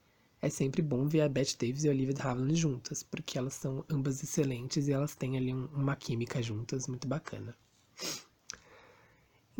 É 0.41 0.49
sempre 0.49 0.82
bom 0.82 1.06
ver 1.08 1.21
a 1.21 1.30
Bette 1.30 1.58
Davis 1.58 1.84
e 1.84 1.89
a 1.89 1.91
Olivia 1.91 2.13
de 2.13 2.56
juntas, 2.56 3.04
porque 3.04 3.38
elas 3.38 3.54
são 3.54 3.84
ambas 3.89 4.23
excelentes 4.23 4.88
e 4.88 4.93
elas 4.93 5.15
têm 5.15 5.38
ali 5.38 5.54
um, 5.54 5.65
uma 5.67 5.95
química 5.95 6.41
juntas 6.41 6.88
muito 6.88 7.08
bacana. 7.08 7.56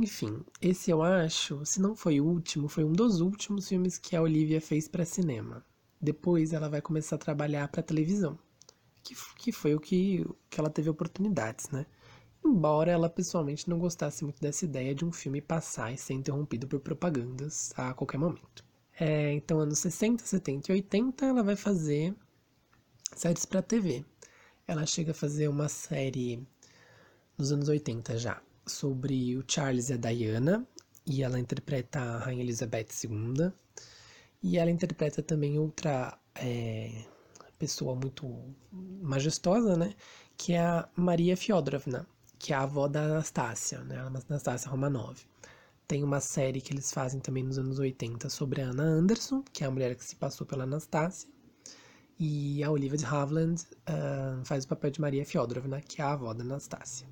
Enfim, 0.02 0.46
esse 0.62 0.90
eu 0.90 1.04
acho, 1.04 1.66
se 1.66 1.82
não 1.82 1.94
foi 1.94 2.22
o 2.22 2.26
último, 2.26 2.70
foi 2.70 2.86
um 2.86 2.94
dos 2.94 3.20
últimos 3.20 3.68
filmes 3.68 3.98
que 3.98 4.16
a 4.16 4.22
Olivia 4.22 4.62
fez 4.62 4.88
para 4.88 5.04
cinema. 5.04 5.66
Depois 6.00 6.54
ela 6.54 6.70
vai 6.70 6.82
começar 6.82 7.18
a 7.18 7.20
trabalhar 7.20 7.68
para 7.68 7.84
televisão, 7.84 8.40
que, 9.04 9.14
que 9.36 9.52
foi 9.52 9.76
o 9.76 9.80
que, 9.80 10.26
que 10.50 10.58
ela 10.58 10.70
teve 10.70 10.90
oportunidades, 10.90 11.70
né? 11.70 11.86
embora 12.46 12.92
ela 12.92 13.10
pessoalmente 13.10 13.70
não 13.70 13.78
gostasse 13.78 14.24
muito 14.24 14.40
dessa 14.40 14.64
ideia 14.64 14.96
de 14.96 15.04
um 15.04 15.12
filme 15.12 15.42
passar 15.42 15.92
e 15.92 15.98
ser 15.98 16.14
interrompido 16.14 16.66
por 16.66 16.80
propagandas 16.80 17.74
a 17.76 17.94
qualquer 17.94 18.18
momento. 18.20 18.64
É, 18.98 19.34
então, 19.34 19.60
anos 19.60 19.80
60, 19.80 20.26
70 20.26 20.72
e 20.72 20.76
80, 20.76 21.26
ela 21.26 21.44
vai 21.44 21.58
fazer 21.58 22.16
séries 23.18 23.46
para 23.46 23.62
TV. 23.62 24.06
Ela 24.66 24.86
chega 24.86 25.12
a 25.12 25.14
fazer 25.14 25.50
uma 25.50 25.68
série 25.68 26.42
nos 27.38 27.52
anos 27.52 27.68
80 27.68 28.18
já, 28.18 28.42
sobre 28.70 29.36
o 29.38 29.44
Charles 29.48 29.90
e 29.90 29.94
a 29.94 29.98
Diana, 29.98 30.66
e 31.06 31.24
ela 31.24 31.40
interpreta 31.40 32.00
a 32.00 32.20
Rainha 32.20 32.44
Elizabeth 32.44 32.88
II, 33.04 33.52
e 34.42 34.58
ela 34.58 34.72
interpreta 34.72 35.22
também 35.22 35.60
outra 35.60 36.18
é, 36.36 37.04
pessoa 37.58 37.96
muito 37.96 38.56
majestosa, 38.72 39.76
né, 39.76 39.94
que 40.38 40.54
é 40.54 40.62
a 40.62 40.88
Maria 40.96 41.36
Fyodorovna, 41.36 42.08
que 42.40 42.54
é 42.54 42.56
a 42.56 42.62
avó 42.62 42.88
da 42.88 43.04
Anastácia, 43.04 43.80
né? 43.82 43.98
Anastácia 44.30 44.72
Romanov. 44.72 45.20
Tem 45.86 46.04
uma 46.04 46.22
série 46.22 46.62
que 46.62 46.72
eles 46.72 46.94
fazem 46.94 47.20
também 47.20 47.44
nos 47.44 47.58
anos 47.58 47.80
80 47.80 48.30
sobre 48.30 48.62
a 48.62 48.70
Anna 48.70 48.84
Anderson, 48.84 49.44
que 49.52 49.64
é 49.64 49.68
a 49.68 49.72
mulher 49.72 49.96
que 49.96 50.06
se 50.06 50.16
passou 50.16 50.48
pela 50.48 50.64
Anastácia. 50.64 51.30
E 52.18 52.64
a 52.64 52.72
Olivia 52.72 52.98
de 52.98 53.06
Havilland 53.06 53.62
uh, 53.64 54.46
faz 54.46 54.64
o 54.64 54.68
papel 54.68 54.92
de 54.92 55.02
Maria 55.02 55.26
Fyodorovna, 55.26 55.82
que 55.82 56.02
é 56.02 56.06
a 56.06 56.14
avó 56.14 56.34
da 56.34 56.44
Anastácia. 56.44 57.08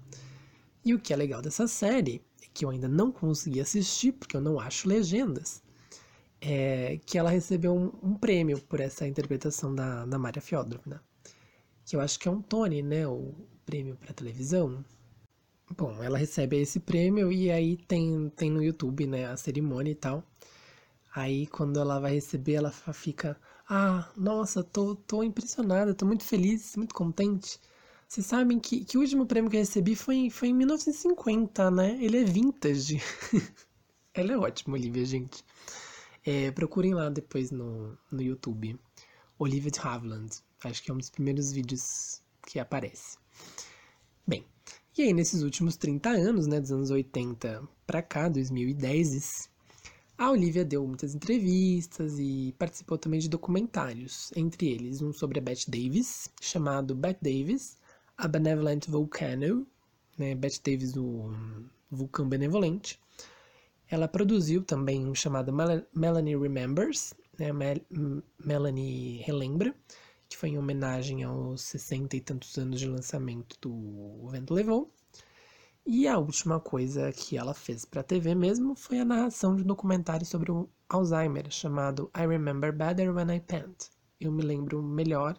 E 0.87 0.93
o 0.93 0.99
que 0.99 1.11
é 1.11 1.17
legal 1.17 1.41
dessa 1.41 1.67
série, 1.67 2.21
que 2.53 2.63
eu 2.63 2.69
ainda 2.69 2.87
não 2.87 3.11
consegui 3.11 3.59
assistir, 3.59 4.13
porque 4.13 4.37
eu 4.37 4.39
não 4.39 4.57
acho 4.57 4.87
legendas, 4.87 5.61
é 6.39 6.97
que 7.05 7.17
ela 7.17 7.29
recebeu 7.29 7.75
um, 7.75 7.91
um 8.01 8.13
prêmio 8.15 8.57
por 8.61 8.79
essa 8.79 9.05
interpretação 9.05 9.75
da, 9.75 10.05
da 10.05 10.17
Maria 10.17 10.41
Fyodorovna. 10.41 11.03
Que 11.83 11.97
eu 11.97 11.99
acho 11.99 12.17
que 12.17 12.29
é 12.29 12.31
um 12.31 12.41
Tony, 12.41 12.81
né? 12.81 13.05
O 13.05 13.33
prêmio 13.65 13.97
para 13.97 14.13
televisão. 14.13 14.81
Bom, 15.75 16.01
ela 16.01 16.17
recebe 16.17 16.55
esse 16.55 16.79
prêmio 16.79 17.33
e 17.33 17.51
aí 17.51 17.75
tem, 17.75 18.29
tem 18.29 18.49
no 18.49 18.63
YouTube, 18.63 19.07
né, 19.07 19.25
a 19.25 19.35
cerimônia 19.35 19.91
e 19.91 19.95
tal. 19.95 20.23
Aí 21.13 21.47
quando 21.47 21.81
ela 21.81 21.99
vai 21.99 22.13
receber, 22.13 22.53
ela 22.53 22.71
fica, 22.71 23.37
ah, 23.69 24.09
nossa, 24.15 24.63
tô, 24.63 24.95
tô 24.95 25.21
impressionada, 25.21 25.93
tô 25.93 26.05
muito 26.05 26.23
feliz, 26.23 26.77
muito 26.77 26.95
contente. 26.95 27.59
Vocês 28.07 28.25
sabem 28.25 28.57
que, 28.57 28.85
que 28.85 28.97
o 28.97 29.01
último 29.01 29.25
prêmio 29.25 29.51
que 29.51 29.57
eu 29.57 29.61
recebi 29.61 29.93
foi, 29.95 30.29
foi 30.29 30.47
em 30.47 30.53
1950, 30.53 31.69
né? 31.71 31.97
Ele 32.01 32.17
é 32.17 32.23
vintage. 32.23 33.01
ela 34.13 34.31
é 34.31 34.37
ótima, 34.37 34.75
Olivia, 34.75 35.05
gente. 35.05 35.43
É, 36.25 36.49
procurem 36.51 36.93
lá 36.93 37.09
depois 37.09 37.51
no, 37.51 37.97
no 38.09 38.21
YouTube. 38.21 38.79
Olivia 39.37 39.69
de 39.69 39.79
Havilland. 39.79 40.37
Acho 40.63 40.81
que 40.81 40.89
é 40.89 40.93
um 40.93 40.97
dos 40.97 41.09
primeiros 41.09 41.51
vídeos 41.51 42.23
que 42.45 42.59
aparece. 42.59 43.17
Bem, 44.25 44.45
e 44.97 45.01
aí 45.03 45.13
nesses 45.13 45.43
últimos 45.43 45.75
30 45.75 46.09
anos, 46.09 46.47
né, 46.47 46.61
dos 46.61 46.71
anos 46.71 46.89
80 46.89 47.67
para 47.85 48.01
cá, 48.01 48.29
2010, 48.29 49.49
a 50.17 50.31
Olivia 50.31 50.65
deu 50.65 50.87
muitas 50.87 51.13
entrevistas 51.13 52.17
e 52.17 52.55
participou 52.57 52.97
também 52.97 53.19
de 53.19 53.29
documentários, 53.29 54.31
entre 54.35 54.67
eles 54.67 55.01
um 55.01 55.13
sobre 55.13 55.39
a 55.39 55.41
Bette 55.41 55.69
Davis, 55.69 56.29
chamado 56.41 56.95
Bette 56.95 57.19
Davis, 57.21 57.77
A 58.19 58.27
Benevolent 58.27 58.87
Volcano, 58.87 59.67
né, 60.17 60.33
Bette 60.33 60.59
Davis, 60.63 60.97
o 60.97 61.31
vulcão 61.91 62.27
benevolente, 62.27 62.99
ela 63.87 64.07
produziu 64.07 64.63
também 64.63 65.05
um 65.05 65.13
chamado 65.13 65.53
Mel 65.53 65.85
Melanie 65.93 66.35
Remembers, 66.35 67.13
né, 67.37 67.53
Mel 67.53 67.77
Melanie 68.43 69.17
Relembra, 69.21 69.75
que 70.27 70.35
foi 70.35 70.49
em 70.49 70.57
homenagem 70.57 71.23
aos 71.23 71.61
60 71.61 72.15
e 72.17 72.21
tantos 72.21 72.57
anos 72.57 72.79
de 72.79 72.87
lançamento 72.87 73.55
do 73.61 73.71
O 73.71 74.27
Vento 74.31 74.51
Levou. 74.51 74.91
E 75.85 76.07
a 76.07 76.17
última 76.17 76.59
coisa 76.59 77.11
que 77.11 77.37
ela 77.37 77.53
fez 77.53 77.85
para 77.85 78.01
a 78.01 78.03
TV 78.03 78.33
mesmo 78.33 78.75
foi 78.75 78.99
a 78.99 79.05
narração 79.05 79.55
de 79.55 79.61
um 79.61 79.67
documentário 79.67 80.25
sobre 80.25 80.51
o 80.51 80.67
Alzheimer, 80.89 81.51
chamado 81.51 82.09
I 82.17 82.25
Remember 82.25 82.75
Better 82.75 83.15
When 83.15 83.35
I 83.35 83.39
Paint. 83.39 83.89
Eu 84.19 84.31
me 84.31 84.41
lembro 84.41 84.81
melhor 84.81 85.37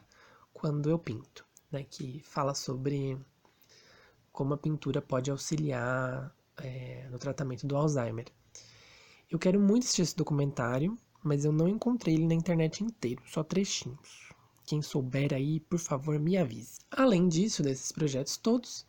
quando 0.52 0.88
eu 0.88 0.98
pinto, 0.98 1.44
né, 1.70 1.84
que 1.84 2.20
fala 2.20 2.54
sobre 2.54 3.18
como 4.32 4.54
a 4.54 4.58
pintura 4.58 5.02
pode 5.02 5.30
auxiliar 5.30 6.34
é, 6.56 7.08
no 7.10 7.18
tratamento 7.18 7.66
do 7.66 7.76
Alzheimer. 7.76 8.26
Eu 9.30 9.38
quero 9.38 9.60
muito 9.60 9.84
assistir 9.84 10.02
esse 10.02 10.16
documentário, 10.16 10.96
mas 11.22 11.44
eu 11.44 11.52
não 11.52 11.68
encontrei 11.68 12.14
ele 12.14 12.26
na 12.26 12.34
internet 12.34 12.82
inteiro, 12.82 13.22
só 13.26 13.42
trechinhos. 13.42 14.32
Quem 14.64 14.82
souber 14.82 15.32
aí, 15.34 15.60
por 15.60 15.78
favor, 15.78 16.18
me 16.18 16.36
avise. 16.36 16.80
Além 16.90 17.28
disso, 17.28 17.62
desses 17.62 17.90
projetos 17.90 18.36
todos, 18.36 18.86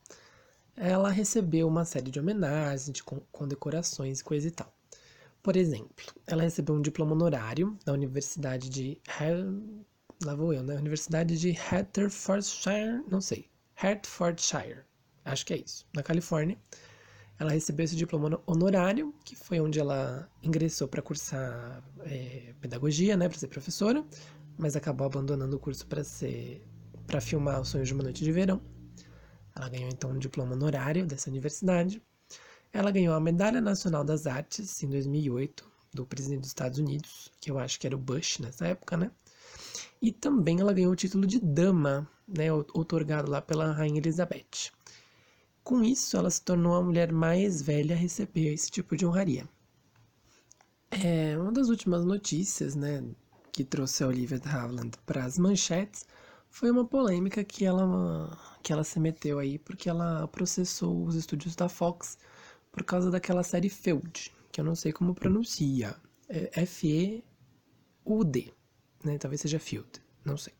ela 0.75 1.09
recebeu 1.09 1.67
uma 1.67 1.83
série 1.85 2.11
de 2.11 2.19
homenagens, 2.19 2.91
de 2.91 3.03
condecorações 3.03 4.21
coisa 4.21 4.47
e 4.47 4.51
tal. 4.51 4.73
Por 5.41 5.55
exemplo, 5.55 6.05
ela 6.27 6.43
recebeu 6.43 6.75
um 6.75 6.81
diploma 6.81 7.13
honorário 7.13 7.77
da 7.85 7.93
Universidade 7.93 8.69
de. 8.69 9.01
Lá 10.23 10.35
vou 10.35 10.53
eu, 10.53 10.63
né? 10.63 10.75
Universidade 10.75 11.37
de 11.37 11.51
Hertfordshire, 11.51 13.03
não 13.09 13.21
sei. 13.21 13.49
Hertfordshire, 13.75 14.83
acho 15.23 15.45
que 15.45 15.53
é 15.53 15.57
isso, 15.57 15.85
na 15.93 16.03
Califórnia 16.03 16.57
ela 17.39 17.51
recebeu 17.51 17.85
esse 17.85 17.95
diploma 17.95 18.41
honorário, 18.45 19.15
que 19.23 19.33
foi 19.33 19.61
onde 19.61 19.79
ela 19.79 20.29
ingressou 20.43 20.89
para 20.89 21.01
cursar 21.01 21.81
é, 22.01 22.53
pedagogia, 22.59 23.15
né, 23.15 23.29
para 23.29 23.39
ser 23.39 23.47
professora, 23.47 24.03
mas 24.57 24.75
acabou 24.75 25.07
abandonando 25.07 25.55
o 25.55 25.59
curso 25.59 25.87
para 25.87 26.03
ser 26.03 26.61
para 27.07 27.21
filmar 27.21 27.59
Os 27.59 27.69
Sonhos 27.69 27.87
de 27.87 27.93
uma 27.93 28.03
Noite 28.03 28.23
de 28.23 28.31
Verão. 28.31 28.61
Ela 29.55 29.67
ganhou 29.69 29.89
então 29.89 30.11
um 30.11 30.19
diploma 30.19 30.53
honorário 30.53 31.07
dessa 31.07 31.29
universidade. 31.29 32.03
Ela 32.71 32.91
ganhou 32.91 33.15
a 33.15 33.19
Medalha 33.19 33.59
Nacional 33.61 34.03
das 34.03 34.27
Artes 34.27 34.83
em 34.83 34.89
2008 34.89 35.67
do 35.91 36.05
presidente 36.05 36.41
dos 36.41 36.49
Estados 36.49 36.77
Unidos, 36.77 37.31
que 37.41 37.49
eu 37.49 37.57
acho 37.57 37.79
que 37.79 37.87
era 37.87 37.95
o 37.95 37.99
Bush 37.99 38.37
nessa 38.39 38.67
época, 38.67 38.95
né? 38.95 39.09
E 40.01 40.11
também 40.11 40.59
ela 40.59 40.73
ganhou 40.73 40.93
o 40.93 40.95
título 40.95 41.27
de 41.27 41.39
dama, 41.39 42.09
né, 42.27 42.51
otorgado 42.53 43.29
lá 43.29 43.41
pela 43.41 43.71
rainha 43.71 43.99
Elizabeth. 43.99 44.71
Com 45.63 45.83
isso, 45.83 46.15
ela 46.15 46.29
se 46.29 46.41
tornou 46.41 46.75
a 46.75 46.81
mulher 46.81 47.11
mais 47.11 47.61
velha 47.61 47.95
a 47.95 47.99
receber 47.99 48.53
esse 48.53 48.71
tipo 48.71 48.95
de 48.95 49.05
honraria. 49.05 49.47
É, 50.89 51.37
uma 51.37 51.51
das 51.51 51.69
últimas 51.69 52.05
notícias, 52.05 52.75
né, 52.75 53.03
que 53.51 53.63
trouxe 53.63 54.03
a 54.03 54.07
Olivia 54.07 54.39
Havilland 54.43 54.97
para 55.05 55.25
as 55.25 55.37
manchetes 55.37 56.05
foi 56.49 56.71
uma 56.71 56.85
polêmica 56.85 57.43
que 57.43 57.65
ela, 57.65 58.37
que 58.63 58.73
ela 58.73 58.83
se 58.83 58.99
meteu 58.99 59.37
aí 59.37 59.59
porque 59.59 59.89
ela 59.89 60.27
processou 60.29 61.05
os 61.05 61.15
estúdios 61.15 61.55
da 61.55 61.69
Fox 61.69 62.17
por 62.71 62.83
causa 62.83 63.11
daquela 63.11 63.43
série 63.43 63.69
Feud, 63.69 64.33
que 64.51 64.59
eu 64.59 64.65
não 64.65 64.75
sei 64.75 64.91
como 64.91 65.13
pronuncia. 65.13 65.95
É 66.27 66.61
F-E-U-D, 66.61 68.53
né? 69.03 69.17
Talvez 69.17 69.41
seja 69.41 69.59
Field, 69.59 69.89
não 70.25 70.37
sei. 70.37 70.53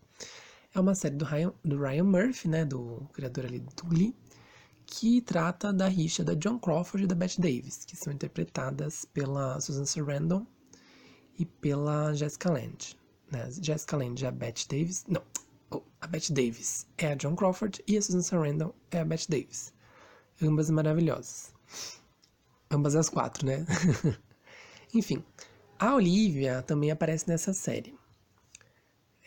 É 0.73 0.80
uma 0.80 0.95
série 0.95 1.15
do 1.15 1.25
Ryan, 1.25 1.54
do 1.63 1.80
Ryan 1.80 2.04
Murphy, 2.04 2.47
né? 2.47 2.65
Do 2.65 3.08
criador 3.13 3.45
ali 3.45 3.60
do 3.60 3.86
Glee 3.86 4.15
que 4.89 5.21
trata 5.21 5.71
da 5.71 5.88
rixa 5.88 6.23
da 6.23 6.34
John 6.34 6.58
Crawford 6.58 7.04
e 7.04 7.08
da 7.08 7.13
Bette 7.13 7.39
Davis, 7.39 7.86
que 7.86 7.95
são 7.95 8.12
interpretadas 8.12 9.06
pela 9.06 9.62
Susan 9.62 9.86
Sarandon 9.86 10.45
e 11.38 11.45
pela 11.45 12.13
Jessica 12.13 12.52
Lange. 12.52 12.97
Né? 13.32 13.49
Jessica 13.62 13.95
Lange 13.95 14.25
é 14.25 14.28
a 14.28 14.32
Bette 14.32 14.67
Davis. 14.67 15.06
Não, 15.08 15.21
oh, 15.69 15.84
a 16.02 16.08
Bette 16.08 16.34
Davis 16.34 16.88
é 16.97 17.12
a 17.12 17.15
John 17.15 17.36
Crawford 17.36 17.84
e 17.88 17.97
a 17.97 18.02
Susan 18.02 18.21
Sarandon 18.21 18.73
é 18.89 18.99
a 18.99 19.06
Bette 19.06 19.30
Davis. 19.30 19.71
Ambas 20.41 20.69
maravilhosas. 20.71 21.54
Ambas 22.71 22.95
as 22.95 23.10
quatro, 23.10 23.45
né? 23.45 23.65
Enfim, 24.93 25.23
a 25.78 25.93
Olivia 25.93 26.63
também 26.63 26.89
aparece 26.89 27.28
nessa 27.28 27.54
série. 27.54 27.98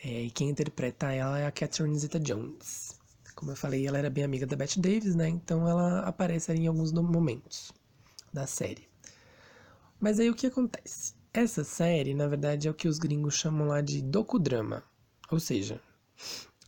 É, 0.03 0.23
e 0.23 0.29
quem 0.29 0.49
interpreta 0.49 1.13
ela 1.13 1.39
é 1.39 1.45
a 1.45 1.51
Catherine 1.51 1.97
Zeta-Jones. 1.97 2.99
Como 3.35 3.51
eu 3.51 3.55
falei, 3.55 3.87
ela 3.87 3.97
era 3.97 4.09
bem 4.09 4.25
amiga 4.25 4.45
da 4.45 4.55
Bette 4.55 4.79
Davis, 4.79 5.15
né? 5.15 5.29
Então 5.29 5.67
ela 5.67 6.01
aparece 6.01 6.51
ali 6.51 6.63
em 6.63 6.67
alguns 6.67 6.91
momentos 6.91 7.71
da 8.33 8.45
série. 8.45 8.87
Mas 9.99 10.19
aí 10.19 10.29
o 10.29 10.35
que 10.35 10.47
acontece? 10.47 11.13
Essa 11.33 11.63
série, 11.63 12.13
na 12.13 12.27
verdade, 12.27 12.67
é 12.67 12.71
o 12.71 12.73
que 12.73 12.87
os 12.87 12.99
gringos 12.99 13.35
chamam 13.35 13.67
lá 13.67 13.79
de 13.79 14.01
docudrama. 14.01 14.83
Ou 15.31 15.39
seja, 15.39 15.79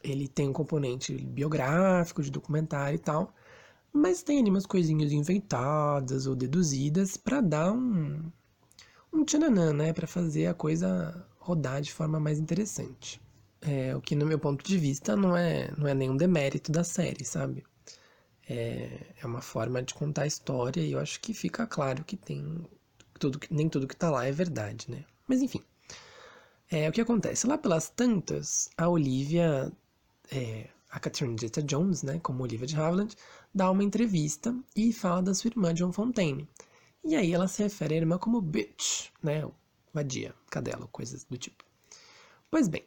ele 0.01 0.27
tem 0.27 0.49
um 0.49 0.53
componente 0.53 1.13
biográfico, 1.13 2.23
de 2.23 2.31
documentário 2.31 2.95
e 2.95 2.99
tal, 2.99 3.33
mas 3.91 4.23
tem 4.23 4.39
ali 4.39 4.49
umas 4.49 4.65
coisinhas 4.65 5.11
inventadas 5.11 6.25
ou 6.25 6.35
deduzidas 6.35 7.17
para 7.17 7.41
dar 7.41 7.71
um 7.73 8.31
um 9.13 9.23
tchananã, 9.23 9.71
né, 9.73 9.93
para 9.93 10.07
fazer 10.07 10.47
a 10.47 10.53
coisa 10.53 11.25
rodar 11.39 11.81
de 11.81 11.93
forma 11.93 12.19
mais 12.19 12.37
interessante. 12.37 13.21
É, 13.67 13.95
o 13.95 14.01
que, 14.01 14.15
no 14.15 14.25
meu 14.25 14.37
ponto 14.39 14.63
de 14.63 14.77
vista, 14.77 15.15
não 15.15 15.35
é, 15.35 15.71
não 15.77 15.87
é 15.87 15.93
nenhum 15.93 16.15
demérito 16.15 16.71
da 16.71 16.83
série, 16.83 17.25
sabe? 17.25 17.63
É, 18.47 19.13
é 19.21 19.25
uma 19.25 19.41
forma 19.41 19.81
de 19.81 19.93
contar 19.93 20.23
a 20.23 20.27
história 20.27 20.81
e 20.81 20.91
eu 20.91 20.99
acho 20.99 21.19
que 21.19 21.33
fica 21.33 21.65
claro 21.65 22.03
que 22.03 22.15
tem 22.15 22.67
tudo, 23.19 23.39
nem 23.49 23.67
tudo 23.67 23.87
que 23.87 23.95
tá 23.95 24.11
lá 24.11 24.25
é 24.25 24.31
verdade, 24.31 24.89
né? 24.89 25.03
Mas 25.27 25.41
enfim. 25.41 25.61
É, 26.69 26.89
o 26.89 26.91
que 26.91 27.01
acontece? 27.01 27.47
Lá 27.47 27.57
pelas 27.57 27.89
tantas, 27.89 28.69
a 28.77 28.87
Olivia, 28.89 29.71
é, 30.31 30.69
a 30.89 30.99
Catherine 30.99 31.37
Zeta-Jones, 31.39 32.03
né, 32.03 32.19
como 32.19 32.43
Olivia 32.43 32.67
de 32.67 32.75
Havilland, 32.75 33.15
dá 33.53 33.69
uma 33.71 33.83
entrevista 33.83 34.55
e 34.75 34.93
fala 34.93 35.21
da 35.23 35.33
sua 35.33 35.49
irmã 35.49 35.73
John 35.73 35.91
Fontaine. 35.91 36.47
E 37.03 37.15
aí 37.15 37.33
ela 37.33 37.47
se 37.47 37.63
refere 37.63 37.95
à 37.95 37.97
irmã 37.97 38.17
como 38.17 38.41
bitch, 38.41 39.09
né, 39.23 39.47
vadia, 39.93 40.33
cadela, 40.49 40.87
coisas 40.87 41.23
do 41.23 41.37
tipo. 41.37 41.63
Pois 42.49 42.67
bem, 42.67 42.85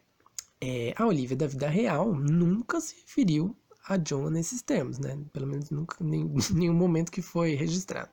é, 0.60 0.94
a 0.96 1.06
Olivia 1.06 1.36
da 1.36 1.46
vida 1.46 1.68
real 1.68 2.14
nunca 2.14 2.80
se 2.80 2.94
referiu 2.96 3.56
a 3.86 3.96
John 3.96 4.30
nesses 4.30 4.62
termos, 4.62 4.98
né? 4.98 5.18
Pelo 5.32 5.46
menos 5.46 5.70
nunca, 5.70 5.96
nem, 6.04 6.30
nenhum 6.52 6.74
momento 6.74 7.12
que 7.12 7.22
foi 7.22 7.54
registrado. 7.54 8.10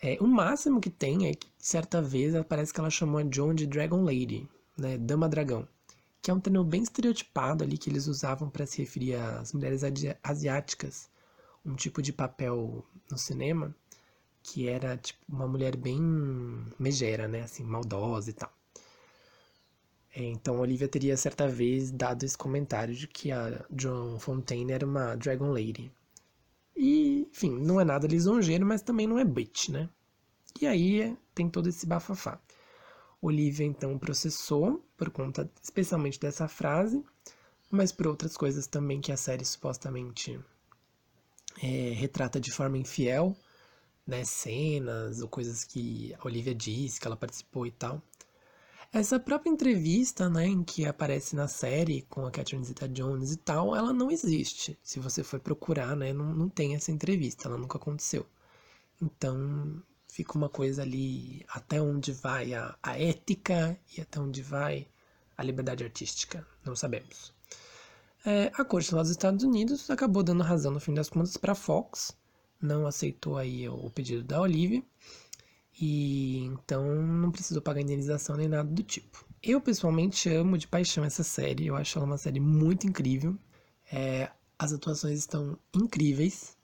É, 0.00 0.18
o 0.20 0.26
máximo 0.26 0.80
que 0.80 0.90
tem 0.90 1.28
é 1.28 1.34
que 1.34 1.48
certa 1.58 2.02
vez 2.02 2.34
parece 2.46 2.72
que 2.72 2.80
ela 2.80 2.90
chamou 2.90 3.18
a 3.18 3.24
John 3.24 3.54
de 3.54 3.66
Dragon 3.66 4.02
Lady, 4.02 4.48
né? 4.76 4.98
Dama 4.98 5.28
Dragão, 5.28 5.66
que 6.20 6.30
é 6.30 6.34
um 6.34 6.40
termo 6.40 6.64
bem 6.64 6.82
estereotipado 6.82 7.64
ali 7.64 7.78
que 7.78 7.90
eles 7.90 8.06
usavam 8.06 8.50
para 8.50 8.66
se 8.66 8.78
referir 8.78 9.14
às 9.14 9.52
mulheres 9.52 9.82
asiáticas, 10.22 11.08
um 11.64 11.74
tipo 11.74 12.02
de 12.02 12.12
papel 12.12 12.84
no 13.10 13.16
cinema 13.18 13.74
que 14.44 14.68
era 14.68 14.96
tipo 14.98 15.20
uma 15.26 15.48
mulher 15.48 15.74
bem 15.74 15.98
megera, 16.78 17.26
né? 17.26 17.42
Assim, 17.42 17.64
maldosa 17.64 18.30
e 18.30 18.32
tal. 18.34 18.52
É, 20.14 20.22
então, 20.22 20.60
Olivia 20.60 20.88
teria 20.88 21.16
certa 21.16 21.48
vez 21.48 21.90
dado 21.90 22.22
esse 22.24 22.38
comentário 22.38 22.94
de 22.94 23.08
que 23.08 23.32
a 23.32 23.64
John 23.70 24.18
Fontaine 24.20 24.72
era 24.72 24.86
uma 24.86 25.16
Dragon 25.16 25.50
Lady. 25.50 25.92
E 26.76 27.26
enfim, 27.30 27.50
não 27.58 27.80
é 27.80 27.84
nada 27.84 28.06
lisonjeiro, 28.06 28.64
mas 28.64 28.82
também 28.82 29.06
não 29.06 29.18
é 29.18 29.24
bitch, 29.24 29.70
né? 29.70 29.88
E 30.60 30.66
aí 30.66 31.16
tem 31.34 31.48
todo 31.50 31.68
esse 31.68 31.84
bafafá. 31.86 32.40
Olivia 33.20 33.66
então 33.66 33.98
processou 33.98 34.84
por 34.96 35.10
conta 35.10 35.50
especialmente 35.62 36.20
dessa 36.20 36.46
frase, 36.46 37.02
mas 37.70 37.90
por 37.90 38.06
outras 38.06 38.36
coisas 38.36 38.66
também 38.66 39.00
que 39.00 39.10
a 39.10 39.16
série 39.16 39.44
supostamente 39.44 40.38
é, 41.62 41.92
retrata 41.94 42.38
de 42.38 42.52
forma 42.52 42.78
infiel, 42.78 43.36
né, 44.06 44.24
cenas 44.24 45.22
ou 45.22 45.28
coisas 45.28 45.64
que 45.64 46.14
a 46.18 46.26
Olivia 46.26 46.54
disse 46.54 47.00
que 47.00 47.06
ela 47.06 47.16
participou 47.16 47.66
e 47.66 47.72
tal. 47.72 48.02
Essa 48.94 49.18
própria 49.18 49.50
entrevista, 49.50 50.30
né, 50.30 50.46
em 50.46 50.62
que 50.62 50.86
aparece 50.86 51.34
na 51.34 51.48
série 51.48 52.02
com 52.02 52.24
a 52.24 52.30
Catherine 52.30 52.64
Zeta-Jones 52.64 53.32
e 53.32 53.36
tal, 53.36 53.74
ela 53.74 53.92
não 53.92 54.08
existe. 54.08 54.78
Se 54.84 55.00
você 55.00 55.24
for 55.24 55.40
procurar, 55.40 55.96
né, 55.96 56.12
não, 56.12 56.32
não 56.32 56.48
tem 56.48 56.76
essa 56.76 56.92
entrevista, 56.92 57.48
ela 57.48 57.58
nunca 57.58 57.76
aconteceu. 57.76 58.24
Então, 59.02 59.82
fica 60.08 60.38
uma 60.38 60.48
coisa 60.48 60.82
ali 60.82 61.44
até 61.48 61.82
onde 61.82 62.12
vai 62.12 62.54
a, 62.54 62.78
a 62.80 62.96
ética 62.96 63.76
e 63.98 64.00
até 64.00 64.20
onde 64.20 64.42
vai 64.42 64.86
a 65.36 65.42
liberdade 65.42 65.82
artística, 65.82 66.46
não 66.64 66.76
sabemos. 66.76 67.34
É, 68.24 68.52
a 68.54 68.64
corte 68.64 68.94
dos 68.94 69.10
Estados 69.10 69.42
Unidos 69.42 69.90
acabou 69.90 70.22
dando 70.22 70.44
razão 70.44 70.70
no 70.70 70.78
fim 70.78 70.94
das 70.94 71.08
contas 71.08 71.36
para 71.36 71.56
Fox, 71.56 72.16
não 72.62 72.86
aceitou 72.86 73.38
aí 73.38 73.68
o 73.68 73.90
pedido 73.90 74.22
da 74.22 74.40
Olivia 74.40 74.84
e 75.80 76.38
então 76.44 76.84
não 77.02 77.30
precisou 77.30 77.62
pagar 77.62 77.80
indenização 77.80 78.36
nem 78.36 78.48
nada 78.48 78.68
do 78.68 78.82
tipo. 78.82 79.24
Eu 79.42 79.60
pessoalmente 79.60 80.28
amo 80.28 80.56
de 80.56 80.66
paixão 80.66 81.04
essa 81.04 81.22
série, 81.22 81.66
eu 81.66 81.76
acho 81.76 81.98
ela 81.98 82.06
uma 82.06 82.18
série 82.18 82.40
muito 82.40 82.86
incrível. 82.86 83.36
É, 83.92 84.30
as 84.58 84.72
atuações 84.72 85.18
estão 85.18 85.58
incríveis 85.74 86.56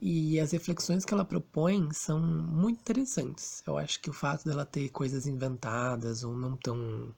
e 0.00 0.38
as 0.40 0.52
reflexões 0.52 1.04
que 1.04 1.14
ela 1.14 1.24
propõe 1.24 1.92
são 1.92 2.20
muito 2.20 2.80
interessantes. 2.80 3.62
Eu 3.66 3.78
acho 3.78 4.00
que 4.00 4.10
o 4.10 4.12
fato 4.12 4.44
dela 4.44 4.66
ter 4.66 4.88
coisas 4.90 5.26
inventadas 5.26 6.24
ou 6.24 6.36
não 6.36 6.56
tão 6.56 7.14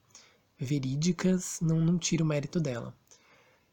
verídicas 0.57 1.59
não, 1.61 1.79
não 1.79 1.97
tira 1.97 2.23
o 2.23 2.27
mérito 2.27 2.59
dela. 2.59 2.95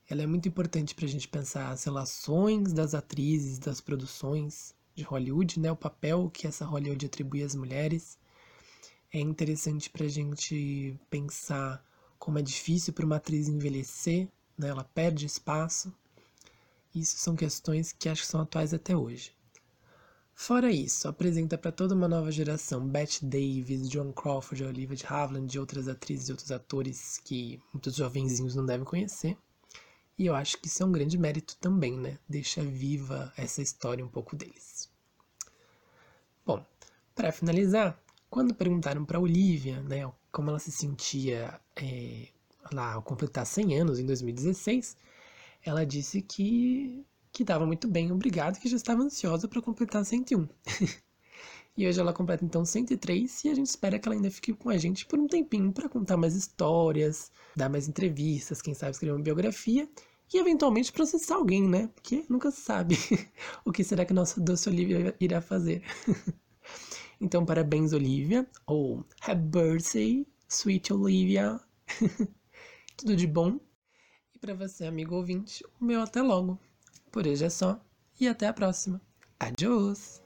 Ela 0.08 0.22
é 0.22 0.26
muito 0.26 0.48
importante 0.48 0.94
para 0.94 1.04
a 1.04 1.08
gente 1.08 1.26
pensar 1.26 1.70
as 1.70 1.84
relações 1.84 2.72
das 2.72 2.94
atrizes, 2.94 3.58
das 3.58 3.80
produções, 3.80 4.74
de 4.96 5.04
Hollywood, 5.04 5.60
né? 5.60 5.70
O 5.70 5.76
papel 5.76 6.30
que 6.30 6.46
essa 6.46 6.64
Hollywood 6.64 7.06
atribui 7.06 7.42
às 7.42 7.54
mulheres. 7.54 8.18
É 9.12 9.20
interessante 9.20 9.90
para 9.90 10.06
a 10.06 10.08
gente 10.08 10.98
pensar 11.08 11.84
como 12.18 12.38
é 12.38 12.42
difícil 12.42 12.92
para 12.92 13.06
uma 13.06 13.16
atriz 13.16 13.46
envelhecer, 13.46 14.28
né? 14.58 14.68
Ela 14.68 14.82
perde 14.82 15.26
espaço. 15.26 15.94
Isso 16.94 17.18
são 17.18 17.36
questões 17.36 17.92
que 17.92 18.08
acho 18.08 18.22
que 18.22 18.28
são 18.28 18.40
atuais 18.40 18.72
até 18.72 18.96
hoje. 18.96 19.36
Fora 20.38 20.70
isso, 20.70 21.08
apresenta 21.08 21.56
para 21.56 21.72
toda 21.72 21.94
uma 21.94 22.06
nova 22.06 22.30
geração 22.30 22.86
Bette 22.86 23.24
Davis, 23.24 23.88
Joan 23.88 24.12
Crawford, 24.12 24.64
Olivia 24.64 24.96
de 24.96 25.06
Havilland 25.06 25.54
e 25.54 25.58
outras 25.58 25.88
atrizes 25.88 26.28
e 26.28 26.32
outros 26.32 26.50
atores 26.50 27.18
que 27.24 27.58
muitos 27.72 27.96
jovenzinhos 27.96 28.54
não 28.54 28.66
devem 28.66 28.84
conhecer. 28.84 29.36
E 30.18 30.26
eu 30.26 30.34
acho 30.34 30.58
que 30.58 30.68
isso 30.68 30.82
é 30.82 30.86
um 30.86 30.92
grande 30.92 31.16
mérito 31.16 31.56
também, 31.58 31.96
né? 31.98 32.18
Deixa 32.28 32.62
viva 32.62 33.32
essa 33.36 33.62
história 33.62 34.04
um 34.04 34.08
pouco 34.08 34.36
deles. 34.36 34.75
Bom, 36.46 36.64
para 37.12 37.32
finalizar, 37.32 38.00
quando 38.30 38.54
perguntaram 38.54 39.04
para 39.04 39.18
Olivia, 39.18 39.82
né, 39.82 40.08
como 40.30 40.48
ela 40.48 40.60
se 40.60 40.70
sentia 40.70 41.60
é, 41.74 42.28
lá 42.72 42.92
ao 42.92 43.02
completar 43.02 43.44
100 43.44 43.80
anos 43.80 43.98
em 43.98 44.06
2016, 44.06 44.96
ela 45.64 45.84
disse 45.84 46.22
que 46.22 47.04
que 47.32 47.42
estava 47.42 47.66
muito 47.66 47.86
bem, 47.86 48.10
obrigado, 48.10 48.58
que 48.58 48.66
já 48.66 48.76
estava 48.76 49.02
ansiosa 49.02 49.46
para 49.46 49.60
completar 49.60 50.02
101. 50.02 50.48
e 51.76 51.86
hoje 51.86 52.00
ela 52.00 52.12
completa 52.12 52.42
então 52.42 52.64
103 52.64 53.44
e 53.44 53.48
a 53.50 53.54
gente 53.54 53.66
espera 53.66 53.98
que 53.98 54.08
ela 54.08 54.14
ainda 54.16 54.30
fique 54.30 54.54
com 54.54 54.70
a 54.70 54.78
gente 54.78 55.04
por 55.04 55.18
um 55.18 55.26
tempinho 55.26 55.70
para 55.70 55.86
contar 55.86 56.16
mais 56.16 56.34
histórias, 56.34 57.30
dar 57.54 57.68
mais 57.68 57.88
entrevistas, 57.88 58.62
quem 58.62 58.72
sabe 58.72 58.92
escrever 58.92 59.12
uma 59.12 59.22
biografia 59.22 59.86
e 60.32 60.38
eventualmente 60.38 60.92
processar 60.92 61.36
alguém, 61.36 61.68
né? 61.68 61.88
Porque 61.94 62.24
nunca 62.28 62.50
se 62.50 62.60
sabe 62.60 62.96
o 63.64 63.72
que 63.72 63.84
será 63.84 64.04
que 64.04 64.12
nossa 64.12 64.40
doce 64.40 64.68
Olivia 64.68 65.14
irá 65.20 65.40
fazer. 65.40 65.82
então, 67.20 67.44
parabéns, 67.44 67.92
Olivia, 67.92 68.48
ou 68.66 69.04
Happy 69.20 69.42
Birthday, 69.42 70.26
Sweet 70.48 70.92
Olivia. 70.92 71.60
Tudo 72.96 73.14
de 73.14 73.26
bom. 73.26 73.60
E 74.34 74.38
para 74.38 74.54
você, 74.54 74.86
amigo 74.86 75.14
ouvinte, 75.14 75.64
o 75.80 75.84
meu 75.84 76.00
até 76.00 76.22
logo. 76.22 76.58
Por 77.10 77.26
hoje 77.26 77.44
é 77.44 77.50
só 77.50 77.80
e 78.20 78.26
até 78.26 78.46
a 78.46 78.52
próxima. 78.52 79.00
Adiós! 79.38 80.25